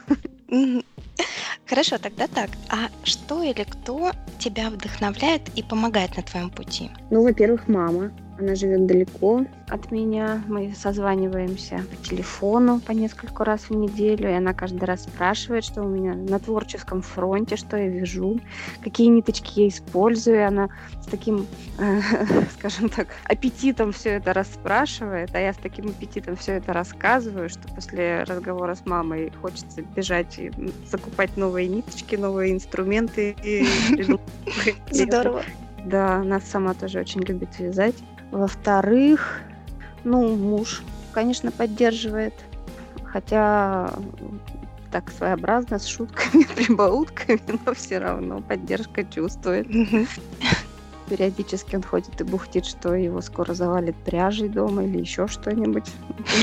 Хорошо, 1.68 1.98
тогда 1.98 2.28
так. 2.28 2.50
А 2.70 2.90
что 3.04 3.44
или 3.44 3.64
кто 3.64 4.12
тебя 4.40 4.70
вдохновляет 4.70 5.42
и 5.56 5.64
помогает 5.64 6.16
на 6.18 6.24
твоем 6.24 6.50
пути? 6.50 6.90
Ну, 7.12 7.24
во-первых, 7.24 7.68
мама. 7.68 8.12
Она 8.40 8.54
живет 8.54 8.86
далеко 8.86 9.46
от 9.68 9.92
меня. 9.92 10.44
Мы 10.48 10.74
созваниваемся 10.76 11.84
по 11.90 12.08
телефону 12.08 12.80
по 12.80 12.92
несколько 12.92 13.44
раз 13.44 13.70
в 13.70 13.76
неделю, 13.76 14.30
и 14.30 14.34
она 14.34 14.54
каждый 14.54 14.86
раз 14.86 15.04
спрашивает, 15.04 15.64
что 15.64 15.82
у 15.82 15.88
меня 15.88 16.14
на 16.14 16.38
творческом 16.40 17.02
фронте, 17.02 17.56
что 17.56 17.78
я 17.78 17.88
вяжу, 17.88 18.40
какие 18.84 19.08
ниточки 19.08 19.62
я 19.62 19.68
использую. 19.70 20.48
Она 20.48 20.70
с 21.02 21.08
таким, 21.08 21.48
э, 21.80 22.00
скажем 22.60 22.90
так, 22.90 23.08
аппетитом 23.24 23.92
все 23.92 24.12
это 24.12 24.34
расспрашивает, 24.34 25.32
а 25.34 25.40
я 25.40 25.54
с 25.54 25.58
таким 25.58 25.88
аппетитом 25.88 26.36
все 26.36 26.54
это 26.54 26.74
рассказываю, 26.74 27.50
что 27.50 27.68
после 27.74 28.24
разговора 28.24 28.76
с 28.76 28.86
мамой 28.86 29.32
хочется 29.42 29.82
бежать 29.82 30.38
и 30.38 30.52
закупать 30.90 31.36
новые 31.38 31.68
ниточки, 31.68 32.16
новые 32.16 32.54
инструменты. 32.54 33.36
Здорово. 34.92 35.44
Да, 35.86 36.18
она 36.18 36.40
сама 36.40 36.74
тоже 36.74 37.00
очень 37.00 37.22
любит 37.22 37.58
вязать. 37.60 37.96
Во-вторых, 38.32 39.42
ну, 40.04 40.36
муж, 40.36 40.82
конечно, 41.14 41.52
поддерживает, 41.52 42.34
хотя 43.06 43.94
так 44.92 45.12
своеобразно, 45.12 45.80
с 45.80 45.86
шутками, 45.86 46.44
прибаутками, 46.56 47.42
но 47.66 47.74
все 47.74 48.00
равно 48.00 48.42
поддержка 48.42 49.04
чувствует. 49.04 49.68
Периодически 51.10 51.76
он 51.76 51.84
ходит 51.84 52.20
и 52.20 52.24
бухтит, 52.24 52.66
что 52.66 52.94
его 52.94 53.22
скоро 53.22 53.54
завалит 53.54 53.96
пряжей 53.96 54.50
дома 54.50 54.84
или 54.84 55.00
еще 55.00 55.28
что-нибудь. 55.28 55.90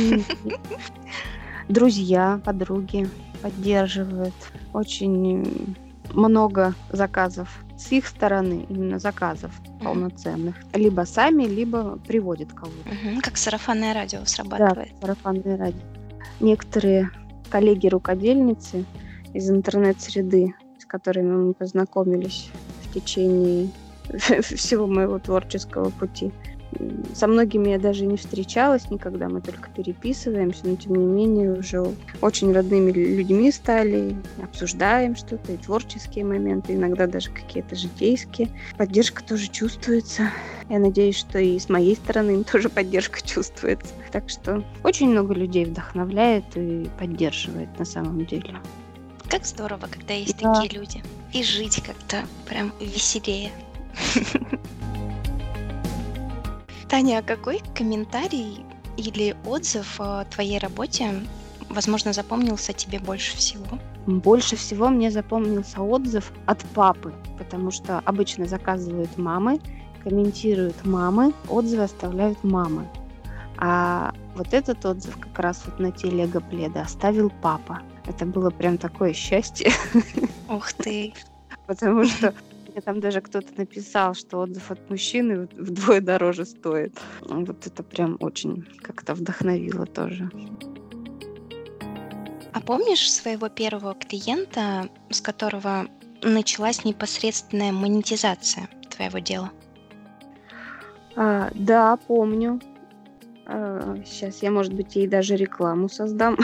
Друзья, 1.68 2.40
подруги 2.44 3.08
поддерживают. 3.42 4.34
Очень 4.72 5.76
много 6.12 6.74
заказов 6.90 7.64
с 7.76 7.90
их 7.90 8.06
стороны, 8.06 8.66
именно 8.68 8.98
заказов 8.98 9.50
Мгм. 9.60 9.78
полноценных. 9.84 10.54
Либо 10.74 11.02
сами, 11.02 11.44
либо 11.44 11.98
приводят 12.06 12.52
кого-то. 12.52 12.88
Мгм, 12.88 13.20
Как 13.20 13.36
сарафанное 13.36 13.92
радио 13.94 14.20
Да, 14.20 14.26
срабатывает. 14.26 14.92
сарафанное 15.00 15.56
радио. 15.56 15.80
Некоторые 16.40 17.10
коллеги-рукодельницы 17.50 18.84
из 19.32 19.50
интернет-среды, 19.50 20.54
с 20.78 20.84
которыми 20.86 21.32
мы 21.46 21.54
познакомились 21.54 22.50
в 22.82 22.92
течение 22.94 23.70
всего 24.42 24.86
моего 24.86 25.18
творческого 25.18 25.90
пути. 25.90 26.32
Со 27.14 27.26
многими 27.26 27.70
я 27.70 27.78
даже 27.78 28.06
не 28.06 28.16
встречалась 28.16 28.90
никогда, 28.90 29.28
мы 29.28 29.40
только 29.40 29.70
переписываемся, 29.70 30.66
но 30.66 30.76
тем 30.76 30.94
не 30.96 31.04
менее 31.06 31.52
уже 31.52 31.84
очень 32.20 32.52
родными 32.52 32.90
лю- 32.90 33.16
людьми 33.16 33.52
стали, 33.52 34.16
обсуждаем 34.42 35.14
что-то, 35.16 35.52
и 35.52 35.56
творческие 35.56 36.24
моменты, 36.24 36.74
иногда 36.74 37.06
даже 37.06 37.30
какие-то 37.30 37.76
житейские. 37.76 38.48
Поддержка 38.76 39.22
тоже 39.22 39.48
чувствуется. 39.48 40.30
Я 40.68 40.78
надеюсь, 40.78 41.16
что 41.18 41.38
и 41.38 41.58
с 41.58 41.68
моей 41.68 41.94
стороны 41.96 42.32
им 42.32 42.44
тоже 42.50 42.68
поддержка 42.68 43.20
чувствуется. 43.26 43.92
Так 44.12 44.28
что 44.28 44.64
очень 44.82 45.10
много 45.10 45.34
людей 45.34 45.64
вдохновляет 45.66 46.44
и 46.56 46.88
поддерживает 46.98 47.68
на 47.78 47.84
самом 47.84 48.24
деле. 48.26 48.54
Как 49.28 49.46
здорово, 49.46 49.88
когда 49.90 50.14
есть 50.14 50.38
Да. 50.40 50.54
такие 50.54 50.78
люди. 50.80 51.02
И 51.32 51.42
жить 51.42 51.82
как-то 51.84 52.22
прям 52.48 52.72
веселее. 52.80 53.50
Таня, 56.94 57.18
а 57.18 57.22
какой 57.22 57.60
комментарий 57.74 58.64
или 58.96 59.34
отзыв 59.46 60.00
о 60.00 60.24
твоей 60.26 60.60
работе, 60.60 61.26
возможно, 61.68 62.12
запомнился 62.12 62.72
тебе 62.72 63.00
больше 63.00 63.36
всего? 63.36 63.80
Больше 64.06 64.54
всего 64.54 64.90
мне 64.90 65.10
запомнился 65.10 65.82
отзыв 65.82 66.30
от 66.46 66.62
папы, 66.66 67.12
потому 67.36 67.72
что 67.72 67.98
обычно 68.04 68.46
заказывают 68.46 69.18
мамы, 69.18 69.60
комментируют 70.04 70.86
мамы, 70.86 71.32
отзывы 71.48 71.82
оставляют 71.82 72.44
мамы. 72.44 72.88
А 73.56 74.14
вот 74.36 74.54
этот 74.54 74.86
отзыв 74.86 75.18
как 75.18 75.36
раз 75.40 75.62
вот 75.66 75.80
на 75.80 75.90
телега 75.90 76.40
пледа 76.40 76.82
оставил 76.82 77.32
папа. 77.42 77.82
Это 78.06 78.24
было 78.24 78.50
прям 78.50 78.78
такое 78.78 79.14
счастье, 79.14 79.72
Ух 80.48 80.72
ты! 80.74 81.12
потому 81.66 82.04
что 82.04 82.32
мне 82.74 82.82
там 82.82 83.00
даже 83.00 83.20
кто-то 83.20 83.56
написал, 83.56 84.14
что 84.14 84.38
отзыв 84.38 84.70
от 84.72 84.90
мужчины 84.90 85.48
вдвое 85.52 86.00
дороже 86.00 86.44
стоит. 86.44 86.98
Вот 87.20 87.66
это 87.66 87.84
прям 87.84 88.16
очень 88.18 88.66
как-то 88.82 89.14
вдохновило 89.14 89.86
тоже. 89.86 90.28
А 92.52 92.60
помнишь 92.60 93.12
своего 93.12 93.48
первого 93.48 93.94
клиента, 93.94 94.88
с 95.08 95.20
которого 95.20 95.86
началась 96.22 96.84
непосредственная 96.84 97.70
монетизация 97.70 98.68
твоего 98.90 99.20
дела? 99.20 99.52
А, 101.14 101.50
да, 101.54 101.96
помню. 101.96 102.60
Сейчас 103.46 104.42
я, 104.42 104.50
может 104.50 104.72
быть, 104.72 104.96
ей 104.96 105.06
даже 105.06 105.36
рекламу 105.36 105.88
создам. 105.88 106.38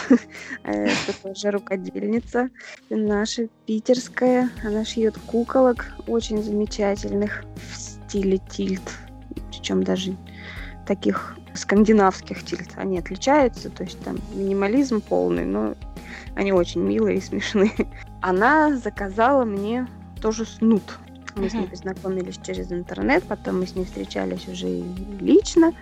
Э, 0.64 0.84
Это 0.84 1.22
тоже 1.22 1.50
рукодельница 1.50 2.50
наша 2.90 3.48
питерская. 3.66 4.50
Она 4.62 4.84
шьет 4.84 5.16
куколок 5.26 5.86
очень 6.06 6.42
замечательных 6.42 7.44
в 7.56 7.76
стиле 7.76 8.38
тильт. 8.50 8.82
Причем 9.50 9.82
даже 9.82 10.16
таких 10.86 11.36
скандинавских 11.54 12.44
тильт. 12.44 12.70
Они 12.76 12.98
отличаются, 12.98 13.70
то 13.70 13.84
есть 13.84 14.00
там 14.00 14.18
минимализм 14.34 15.00
полный, 15.00 15.44
но 15.44 15.74
они 16.34 16.52
очень 16.52 16.82
милые 16.82 17.18
и 17.18 17.20
смешные. 17.20 17.72
Она 18.20 18.76
заказала 18.76 19.44
мне 19.44 19.86
тоже 20.20 20.44
снуд. 20.44 20.82
Мы 21.36 21.48
с 21.48 21.54
ней 21.54 21.66
познакомились 21.68 22.38
через 22.42 22.72
интернет, 22.72 23.22
потом 23.24 23.60
мы 23.60 23.66
с 23.66 23.74
ней 23.74 23.84
встречались 23.84 24.48
уже 24.48 24.82
лично, 25.20 25.72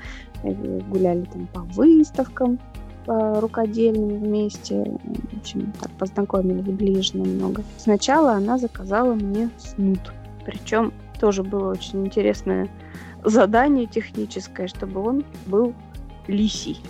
гуляли 0.42 1.24
там 1.24 1.46
по 1.46 1.60
выставкам, 1.60 2.58
по 3.06 3.40
рукодельным 3.40 4.18
вместе. 4.18 4.84
В 4.84 5.40
общем, 5.40 5.72
так 5.80 5.90
познакомились 5.92 6.64
ближе 6.64 7.16
намного. 7.16 7.62
Сначала 7.78 8.32
она 8.32 8.58
заказала 8.58 9.14
мне 9.14 9.50
снуд. 9.56 10.00
Причем 10.44 10.92
тоже 11.20 11.42
было 11.42 11.72
очень 11.72 12.06
интересное 12.06 12.68
задание 13.24 13.86
техническое, 13.86 14.68
чтобы 14.68 15.00
он 15.00 15.24
был 15.46 15.74
лисий. 16.26 16.80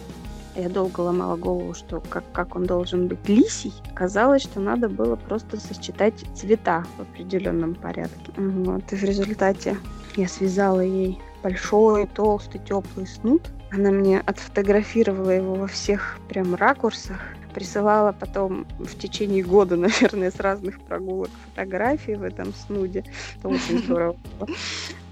Я 0.56 0.68
долго 0.68 1.00
ломала 1.00 1.36
голову, 1.36 1.72
что 1.72 2.00
как, 2.00 2.24
как 2.32 2.56
он 2.56 2.66
должен 2.66 3.06
быть 3.06 3.28
лисий. 3.28 3.72
Казалось, 3.94 4.42
что 4.42 4.58
надо 4.58 4.88
было 4.88 5.14
просто 5.14 5.60
сочетать 5.60 6.14
цвета 6.34 6.84
в 6.96 7.02
определенном 7.02 7.76
порядке. 7.76 8.32
Вот. 8.36 8.92
И 8.92 8.96
в 8.96 9.04
результате 9.04 9.76
я 10.16 10.26
связала 10.26 10.80
ей 10.80 11.20
большой, 11.42 12.06
толстый, 12.06 12.58
теплый 12.58 13.06
снуд. 13.06 13.42
Она 13.70 13.90
мне 13.90 14.20
отфотографировала 14.20 15.30
его 15.30 15.54
во 15.54 15.66
всех 15.66 16.18
прям 16.28 16.54
ракурсах. 16.54 17.20
Присылала 17.54 18.12
потом 18.12 18.66
в 18.78 18.96
течение 18.98 19.42
года, 19.42 19.76
наверное, 19.76 20.30
с 20.30 20.38
разных 20.38 20.80
прогулок 20.80 21.30
фотографии 21.50 22.12
в 22.12 22.22
этом 22.22 22.52
снуде. 22.54 23.04
Это 23.38 23.48
очень 23.48 23.78
здорово 23.78 24.16
было. 24.38 24.48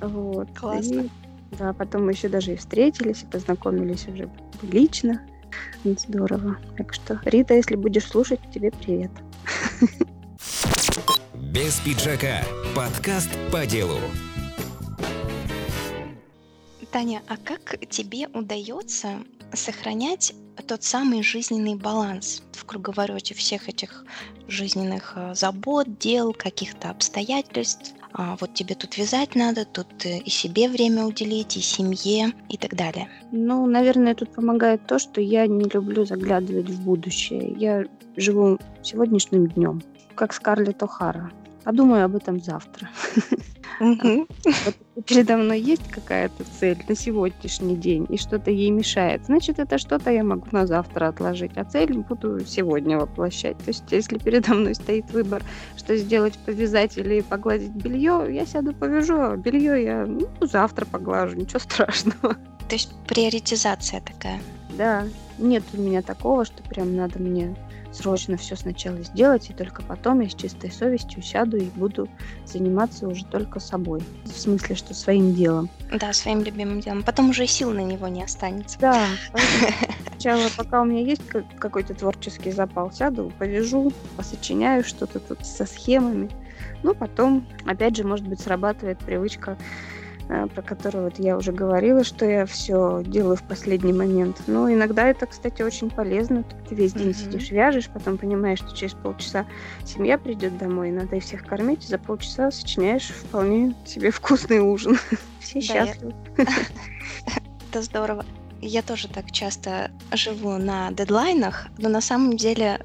Вот. 0.01 0.49
Классно. 0.59 1.01
И, 1.01 1.11
да, 1.59 1.73
потом 1.73 2.07
мы 2.07 2.13
еще 2.13 2.29
даже 2.29 2.53
и 2.53 2.57
встретились, 2.57 3.23
и 3.23 3.27
познакомились 3.27 4.07
уже 4.09 4.29
лично. 4.63 5.21
Здорово. 5.85 6.57
Так 6.77 6.93
что, 6.93 7.21
Рита, 7.25 7.55
если 7.55 7.77
будешь 7.77 8.07
слушать, 8.07 8.41
тебе 8.53 8.71
привет. 8.71 9.11
Без 11.35 11.79
пиджака. 11.81 12.43
Подкаст 12.75 13.31
по 13.51 13.67
делу. 13.67 13.99
Таня, 16.97 17.21
а 17.29 17.37
как 17.37 17.79
тебе 17.91 18.27
удается 18.29 19.19
сохранять 19.53 20.33
тот 20.67 20.83
самый 20.83 21.23
жизненный 21.23 21.75
баланс 21.75 22.43
в 22.53 22.65
круговороте 22.65 23.35
всех 23.35 23.69
этих 23.69 24.07
жизненных 24.49 25.13
э, 25.15 25.35
забот, 25.35 25.99
дел, 25.99 26.33
каких-то 26.33 26.89
обстоятельств? 26.89 27.93
А, 28.15 28.39
вот 28.41 28.55
тебе 28.55 28.75
тут 28.75 28.97
вязать 28.97 29.35
надо, 29.35 29.67
тут 29.67 30.07
э, 30.07 30.21
и 30.21 30.31
себе 30.31 30.71
время 30.71 31.05
уделить, 31.05 31.59
и 31.59 31.61
семье, 31.61 32.33
и 32.49 32.57
так 32.57 32.75
далее. 32.75 33.11
Ну, 33.31 33.67
наверное, 33.67 34.15
тут 34.15 34.33
помогает 34.33 34.87
то, 34.87 34.99
что 34.99 35.21
я 35.21 35.47
не 35.47 35.69
люблю 35.69 36.07
заглядывать 36.07 36.71
в 36.71 36.83
будущее. 36.83 37.55
Я 37.59 37.85
живу 38.17 38.59
сегодняшним 38.83 39.49
днем, 39.49 39.83
как 40.15 40.33
Скарлетт 40.33 40.81
О'Хара. 40.81 41.31
Подумаю 41.67 42.05
об 42.05 42.15
этом 42.15 42.41
завтра. 42.41 42.89
Передо 43.81 45.37
мной 45.37 45.61
есть 45.61 45.91
какая-то 45.91 46.45
цель 46.45 46.79
на 46.89 46.95
сегодняшний 46.95 47.75
день, 47.75 48.07
и 48.09 48.17
что-то 48.17 48.53
ей 48.53 48.71
мешает, 48.71 49.27
значит, 49.27 49.59
это 49.59 49.77
что-то 49.77 50.13
я 50.13 50.23
могу 50.23 50.47
на 50.53 50.69
завтра 50.69 51.09
отложить, 51.09 51.57
а 51.57 51.65
цель 51.65 51.93
буду 51.99 52.39
сегодня 52.47 52.97
воплощать. 52.99 53.59
То 53.59 53.71
есть, 53.71 53.83
если 53.91 54.17
передо 54.19 54.55
мной 54.55 54.77
стоит 54.77 55.11
выбор, 55.11 55.43
что 55.77 55.97
сделать, 55.97 56.39
повязать 56.47 56.99
или 56.99 57.21
погладить 57.21 57.73
белье, 57.73 58.29
я 58.31 58.47
сяду 58.47 58.73
повяжу, 58.73 59.21
а 59.21 59.37
белье 59.37 59.83
я 59.83 60.07
ну, 60.07 60.29
завтра 60.43 60.85
поглажу, 60.87 61.37
ничего 61.37 61.59
страшного. 61.59 62.35
То 62.69 62.75
есть 62.77 62.95
приоритизация 63.09 64.01
такая. 64.03 64.41
Да, 64.79 65.05
нет 65.39 65.65
у 65.73 65.79
меня 65.79 66.03
такого, 66.03 66.45
что 66.45 66.63
прям 66.63 66.95
надо 66.95 67.19
мне 67.19 67.57
срочно 67.97 68.37
все 68.37 68.57
сначала 68.57 68.99
сделать, 69.03 69.51
и 69.51 69.53
только 69.53 69.83
потом 69.83 70.21
я 70.21 70.29
с 70.29 70.35
чистой 70.35 70.71
совестью 70.71 71.23
сяду 71.23 71.57
и 71.57 71.65
буду 71.65 72.09
заниматься 72.45 73.09
уже 73.09 73.25
только 73.27 73.61
собой. 73.61 74.01
В 74.25 74.39
смысле, 74.39 74.77
что 74.77 74.95
своим 74.95 75.35
делом. 75.35 75.69
Да, 75.93 76.13
своим 76.13 76.43
любимым 76.43 76.81
делом. 76.81 77.03
Потом 77.03 77.31
уже 77.31 77.47
сил 77.47 77.71
на 77.71 77.81
него 77.81 78.09
не 78.09 78.23
останется. 78.23 78.79
Да, 78.79 79.07
сначала, 80.09 80.49
пока 80.57 80.83
у 80.83 80.85
меня 80.85 81.01
есть 81.01 81.27
ка- 81.29 81.45
какой-то 81.59 81.95
творческий 81.95 82.51
запал, 82.51 82.93
сяду, 82.93 83.33
повяжу, 83.39 83.93
посочиняю 84.17 84.85
что-то 84.85 85.21
тут 85.21 85.45
со 85.45 85.67
схемами. 85.67 86.31
Ну, 86.83 86.95
потом, 86.95 87.47
опять 87.65 87.97
же, 87.97 88.05
может 88.05 88.27
быть, 88.27 88.41
срабатывает 88.41 88.99
привычка, 88.99 89.57
про 90.27 90.63
которую 90.63 91.05
вот 91.05 91.19
я 91.19 91.37
уже 91.37 91.53
говорила, 91.53 92.03
что 92.03 92.25
я 92.25 92.47
все 92.47 93.03
делаю 93.05 93.37
в 93.37 93.43
последний 93.43 93.93
момент. 93.93 94.43
Но 94.47 94.71
иногда 94.73 95.07
это, 95.07 95.27
кстати, 95.27 95.63
очень 95.63 95.91
полезно. 95.91 96.45
Ты 96.69 96.75
весь 96.75 96.93
день 96.93 97.11
Мгм. 97.11 97.15
сидишь, 97.15 97.51
вяжешь, 97.51 97.89
потом 97.89 98.19
понимаешь, 98.19 98.59
что 98.59 98.75
через 98.77 98.95
полчаса 98.95 99.47
семья 99.85 100.19
придет 100.19 100.59
домой, 100.59 100.89
и 100.89 100.93
надо 100.93 101.17
их 101.17 101.23
всех 101.23 101.45
кормить, 101.45 101.85
и 101.85 101.89
за 101.89 101.99
полчаса 101.99 102.51
сочиняешь 102.51 103.09
вполне 103.09 103.75
себе 103.85 104.11
вкусный 104.11 104.61
ужин. 104.61 104.99
Все 105.41 105.61
счастливы. 105.61 106.15
Это 107.71 107.83
здорово. 107.83 108.25
Я 108.61 108.83
тоже 108.83 109.09
так 109.09 109.31
часто 109.31 109.91
живу 110.13 110.57
на 110.59 110.91
дедлайнах, 110.93 111.69
но 111.79 111.89
на 111.89 112.01
самом 112.01 112.37
деле 112.37 112.81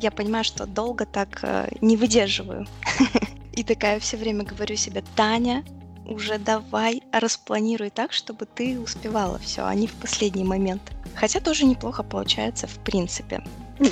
я 0.00 0.10
понимаю, 0.10 0.44
что 0.44 0.66
долго 0.66 1.06
так 1.06 1.38
э, 1.42 1.68
не 1.80 1.96
выдерживаю. 1.96 2.66
И 3.52 3.62
такая 3.62 4.00
все 4.00 4.16
время 4.16 4.44
говорю 4.44 4.76
себе, 4.76 5.04
Таня, 5.14 5.62
уже 6.06 6.38
давай 6.38 7.02
распланируй 7.12 7.90
так, 7.90 8.12
чтобы 8.12 8.46
ты 8.46 8.78
успевала 8.78 9.38
все, 9.38 9.62
а 9.64 9.74
не 9.74 9.86
в 9.86 9.92
последний 9.94 10.44
момент. 10.44 10.82
Хотя 11.14 11.40
тоже 11.40 11.64
неплохо 11.64 12.02
получается 12.02 12.66
в 12.66 12.78
принципе. 12.80 13.42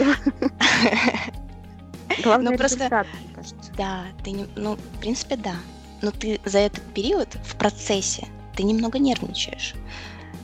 Главное 2.23 2.53
Ну, 2.53 2.59
просто- 2.59 2.77
результат, 2.79 3.07
мне 3.25 3.35
кажется. 3.35 3.73
Да, 3.77 4.05
ты 4.25 4.31
не, 4.33 4.47
ну, 4.57 4.77
в 4.77 4.99
принципе, 5.01 5.37
да. 5.37 5.55
Но 6.03 6.11
ты 6.11 6.41
за 6.45 6.59
этот 6.59 6.83
период 6.95 7.29
в 7.45 7.57
процессе 7.57 8.27
ты 8.57 8.63
немного 8.63 8.99
нервничаешь, 8.99 9.75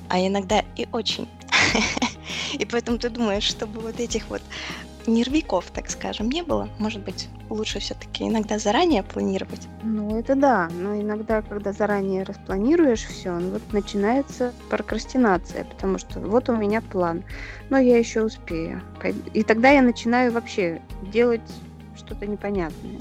а 0.08 0.20
иногда 0.20 0.62
и 0.76 0.86
очень. 0.92 1.28
И 2.52 2.64
поэтому 2.64 2.98
ты 2.98 3.10
думаешь, 3.10 3.42
чтобы 3.44 3.80
вот 3.80 3.98
этих 4.00 4.28
вот 4.28 4.42
нервиков, 5.06 5.66
так 5.72 5.90
скажем, 5.90 6.28
не 6.28 6.42
было, 6.42 6.68
может 6.78 7.02
быть, 7.02 7.28
лучше 7.48 7.78
все-таки 7.78 8.24
иногда 8.24 8.58
заранее 8.58 9.02
планировать. 9.02 9.68
Ну, 9.82 10.18
это 10.18 10.34
да. 10.34 10.68
Но 10.72 11.00
иногда, 11.00 11.42
когда 11.42 11.72
заранее 11.72 12.22
распланируешь 12.22 13.04
все, 13.04 13.32
вот 13.32 13.62
начинается 13.72 14.52
прокрастинация, 14.70 15.64
потому 15.64 15.98
что 15.98 16.20
вот 16.20 16.48
у 16.48 16.56
меня 16.56 16.80
план, 16.80 17.24
но 17.70 17.78
я 17.78 17.98
еще 17.98 18.22
успею. 18.22 18.82
И 19.34 19.42
тогда 19.42 19.70
я 19.70 19.82
начинаю 19.82 20.32
вообще 20.32 20.80
делать 21.12 21.42
что-то 21.96 22.26
непонятное. 22.26 22.98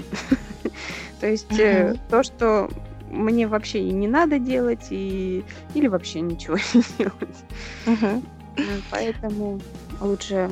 То 1.20 1.26
есть 1.26 1.58
э, 1.58 1.96
то, 2.10 2.22
что 2.22 2.70
мне 3.10 3.46
вообще 3.46 3.80
и 3.80 3.92
не 3.92 4.08
надо 4.08 4.38
делать, 4.38 4.86
и... 4.90 5.44
или 5.74 5.86
вообще 5.86 6.20
ничего 6.20 6.56
не 6.74 6.82
делать. 6.98 8.24
Ну, 8.56 8.72
Поэтому 8.90 9.60
лучше 10.00 10.50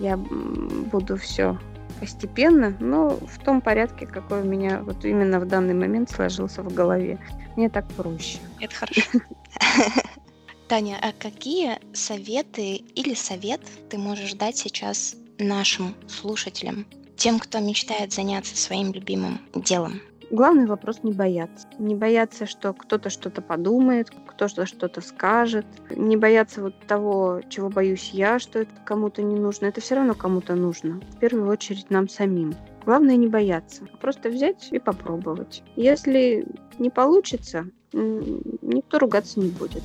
я 0.00 0.16
буду 0.16 1.16
все 1.16 1.58
постепенно, 2.00 2.76
но 2.80 3.10
в 3.10 3.38
том 3.44 3.60
порядке, 3.60 4.06
какой 4.06 4.42
у 4.42 4.44
меня 4.44 4.82
вот 4.82 5.04
именно 5.04 5.40
в 5.40 5.46
данный 5.46 5.74
момент 5.74 6.10
сложился 6.10 6.62
в 6.62 6.72
голове. 6.72 7.18
Мне 7.56 7.70
так 7.70 7.86
проще. 7.94 8.38
Это 8.60 8.74
хорошо. 8.74 9.02
Таня, 10.68 10.98
а 11.00 11.12
какие 11.12 11.78
советы 11.94 12.74
или 12.74 13.14
совет 13.14 13.60
ты 13.88 13.98
можешь 13.98 14.34
дать 14.34 14.56
сейчас 14.56 15.14
нашим 15.38 15.94
слушателям, 16.08 16.86
тем, 17.16 17.38
кто 17.38 17.60
мечтает 17.60 18.12
заняться 18.12 18.56
своим 18.56 18.92
любимым 18.92 19.40
делом? 19.54 20.00
Главный 20.30 20.66
вопрос 20.66 21.00
не 21.02 21.12
бояться. 21.12 21.68
Не 21.78 21.94
бояться, 21.94 22.46
что 22.46 22.72
кто-то 22.72 23.10
что-то 23.10 23.42
подумает, 23.42 24.10
кто-то 24.26 24.66
что-то 24.66 25.00
скажет. 25.00 25.66
Не 25.90 26.16
бояться 26.16 26.62
вот 26.62 26.74
того, 26.86 27.42
чего 27.48 27.68
боюсь 27.68 28.10
я, 28.10 28.38
что 28.38 28.60
это 28.60 28.72
кому-то 28.84 29.22
не 29.22 29.36
нужно. 29.36 29.66
Это 29.66 29.80
все 29.80 29.94
равно 29.94 30.14
кому-то 30.14 30.56
нужно. 30.56 31.00
В 31.12 31.18
первую 31.18 31.48
очередь 31.48 31.90
нам 31.90 32.08
самим. 32.08 32.54
Главное 32.84 33.16
не 33.16 33.28
бояться. 33.28 33.84
Просто 34.00 34.28
взять 34.28 34.68
и 34.72 34.78
попробовать. 34.78 35.62
Если 35.76 36.46
не 36.78 36.90
получится, 36.90 37.66
никто 37.92 38.98
ругаться 38.98 39.38
не 39.38 39.48
будет. 39.48 39.82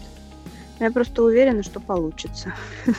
Я 0.80 0.91
просто 0.91 1.23
уверена, 1.23 1.62
что 1.62 1.80
получится. 1.80 2.54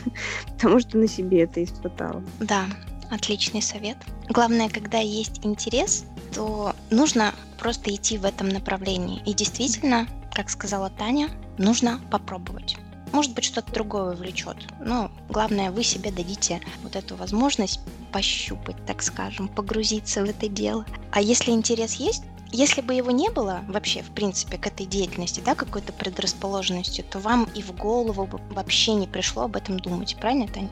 Потому 0.54 0.78
что 0.78 0.96
на 0.98 1.08
себе 1.08 1.42
это 1.42 1.62
испытала. 1.64 2.22
Да, 2.38 2.66
отличный 3.12 3.62
совет. 3.62 3.96
Главное, 4.28 4.68
когда 4.68 4.98
есть 4.98 5.44
интерес, 5.44 6.04
то 6.34 6.74
нужно 6.90 7.34
просто 7.58 7.94
идти 7.94 8.18
в 8.18 8.24
этом 8.24 8.48
направлении. 8.48 9.22
И 9.26 9.34
действительно, 9.34 10.08
как 10.32 10.50
сказала 10.50 10.90
Таня, 10.90 11.28
нужно 11.58 12.00
попробовать. 12.10 12.76
Может 13.12 13.34
быть, 13.34 13.44
что-то 13.44 13.70
другое 13.72 14.16
влечет. 14.16 14.56
Но 14.80 15.10
главное, 15.28 15.70
вы 15.70 15.84
себе 15.84 16.10
дадите 16.10 16.60
вот 16.82 16.96
эту 16.96 17.14
возможность 17.14 17.80
пощупать, 18.10 18.76
так 18.86 19.02
скажем, 19.02 19.48
погрузиться 19.48 20.24
в 20.24 20.30
это 20.30 20.48
дело. 20.48 20.86
А 21.10 21.20
если 21.20 21.50
интерес 21.50 21.94
есть, 21.94 22.24
если 22.50 22.80
бы 22.80 22.94
его 22.94 23.10
не 23.10 23.30
было 23.30 23.60
вообще, 23.68 24.02
в 24.02 24.10
принципе, 24.10 24.58
к 24.58 24.66
этой 24.66 24.86
деятельности, 24.86 25.42
да, 25.44 25.54
какой-то 25.54 25.92
предрасположенности, 25.92 27.02
то 27.02 27.18
вам 27.18 27.48
и 27.54 27.62
в 27.62 27.74
голову 27.74 28.28
вообще 28.50 28.94
не 28.94 29.06
пришло 29.06 29.44
об 29.44 29.56
этом 29.56 29.78
думать. 29.78 30.16
Правильно, 30.20 30.48
Таня? 30.48 30.70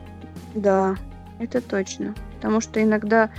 Да, 0.53 0.95
это 1.39 1.61
точно. 1.61 2.15
Потому 2.41 2.59
что 2.59 2.81
иногда 2.81 3.29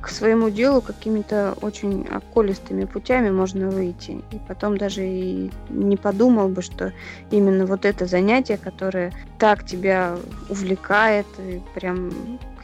к 0.00 0.08
своему 0.08 0.50
делу 0.50 0.80
какими-то 0.80 1.56
очень 1.60 2.06
околистыми 2.06 2.84
путями 2.84 3.30
можно 3.30 3.68
выйти. 3.70 4.22
И 4.30 4.38
потом 4.46 4.78
даже 4.78 5.06
и 5.06 5.50
не 5.68 5.96
подумал 5.96 6.48
бы, 6.48 6.62
что 6.62 6.92
именно 7.30 7.66
вот 7.66 7.84
это 7.84 8.06
занятие, 8.06 8.56
которое 8.56 9.12
так 9.38 9.66
тебя 9.66 10.16
увлекает 10.48 11.26
и 11.38 11.60
прям 11.74 12.12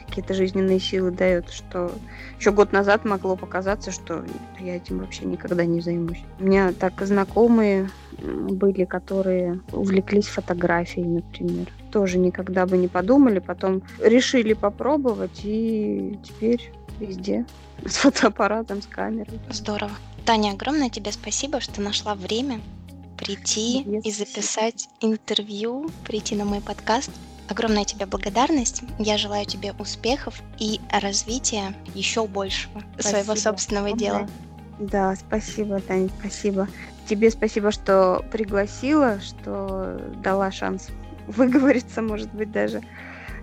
какие-то 0.07 0.35
жизненные 0.35 0.79
силы 0.79 1.11
дает, 1.11 1.49
что 1.49 1.91
еще 2.39 2.51
год 2.51 2.71
назад 2.71 3.03
могло 3.03 3.35
показаться, 3.35 3.91
что 3.91 4.23
я 4.59 4.77
этим 4.77 4.99
вообще 4.99 5.25
никогда 5.25 5.65
не 5.65 5.81
займусь. 5.81 6.23
У 6.39 6.45
меня 6.45 6.71
так 6.71 7.01
знакомые 7.01 7.89
были, 8.21 8.85
которые 8.85 9.59
увлеклись 9.71 10.27
фотографией, 10.27 11.05
например. 11.07 11.67
Тоже 11.93 12.17
никогда 12.17 12.65
бы 12.65 12.75
не 12.75 12.87
подумали, 12.87 13.37
потом 13.37 13.83
решили 13.99 14.53
попробовать, 14.53 15.41
и 15.43 16.17
теперь 16.23 16.73
везде 16.99 17.45
с 17.85 17.97
фотоаппаратом, 17.97 18.81
с 18.81 18.87
камерой. 18.87 19.39
Здорово. 19.51 19.91
Таня, 20.25 20.53
огромное 20.53 20.89
тебе 20.89 21.11
спасибо, 21.11 21.59
что 21.59 21.81
нашла 21.81 22.15
время 22.15 22.61
прийти 23.15 23.83
Тебе 23.83 23.99
и 23.99 24.11
спасибо. 24.11 24.25
записать 24.25 24.89
интервью, 25.01 25.91
прийти 26.03 26.35
на 26.35 26.45
мой 26.45 26.61
подкаст. 26.61 27.11
Огромная 27.47 27.85
тебе 27.85 28.07
благодарность. 28.07 28.81
Я 28.97 29.19
желаю 29.19 29.45
тебе 29.45 29.73
успехов 29.77 30.41
и 30.57 30.79
развития 30.91 31.75
еще 31.93 32.25
большего 32.25 32.81
своего 32.97 33.35
Спасибо. 33.35 33.49
собственного 33.49 33.87
Ага. 33.89 33.97
дела. 33.97 34.29
Да, 34.79 35.15
спасибо, 35.15 35.79
Таня, 35.79 36.09
спасибо. 36.19 36.67
Тебе 37.07 37.29
спасибо, 37.29 37.71
что 37.71 38.25
пригласила, 38.31 39.19
что 39.19 40.01
дала 40.23 40.51
шанс 40.51 40.87
выговориться, 41.27 42.01
может 42.01 42.33
быть, 42.33 42.51
даже. 42.51 42.81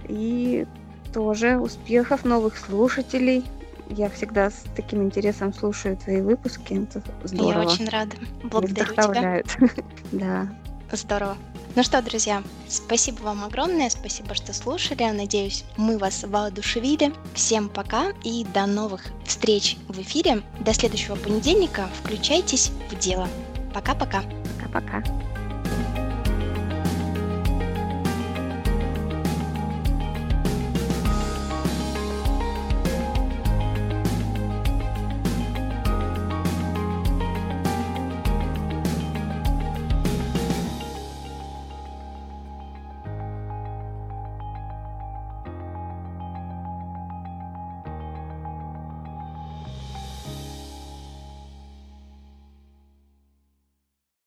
И 0.09 0.66
тоже 1.12 1.59
успехов, 1.59 2.25
новых 2.25 2.57
слушателей. 2.57 3.45
Я 3.88 4.09
всегда 4.09 4.51
с 4.51 4.64
таким 4.77 5.03
интересом 5.03 5.53
слушаю 5.53 5.97
твои 5.97 6.21
выпуски. 6.21 6.75
Это 6.75 7.03
здорово. 7.25 7.62
Я 7.62 7.69
очень 7.69 7.88
рада. 7.88 8.16
Благодарю 8.45 8.95
тебя. 8.95 9.43
Да. 10.12 10.49
Здорово. 10.93 11.37
Ну 11.77 11.85
что, 11.85 12.03
друзья, 12.03 12.43
спасибо 12.69 13.23
вам 13.23 13.45
огромное, 13.45 13.90
спасибо, 13.90 14.35
что 14.35 14.53
слушали. 14.53 15.05
Надеюсь, 15.05 15.64
мы 15.77 15.99
вас 15.99 16.25
воодушевили. 16.25 17.12
Всем 17.35 17.69
пока 17.69 18.11
и 18.25 18.45
до 18.53 18.66
новых 18.66 19.05
встреч 19.25 19.77
в 19.87 20.01
эфире. 20.01 20.43
До 20.61 20.75
следующего 20.75 21.14
понедельника. 21.14 21.88
Включайтесь 22.03 22.73
в 22.90 22.99
дело. 22.99 23.29
Пока-пока. 23.73 24.23
Пока-пока. 24.59 25.05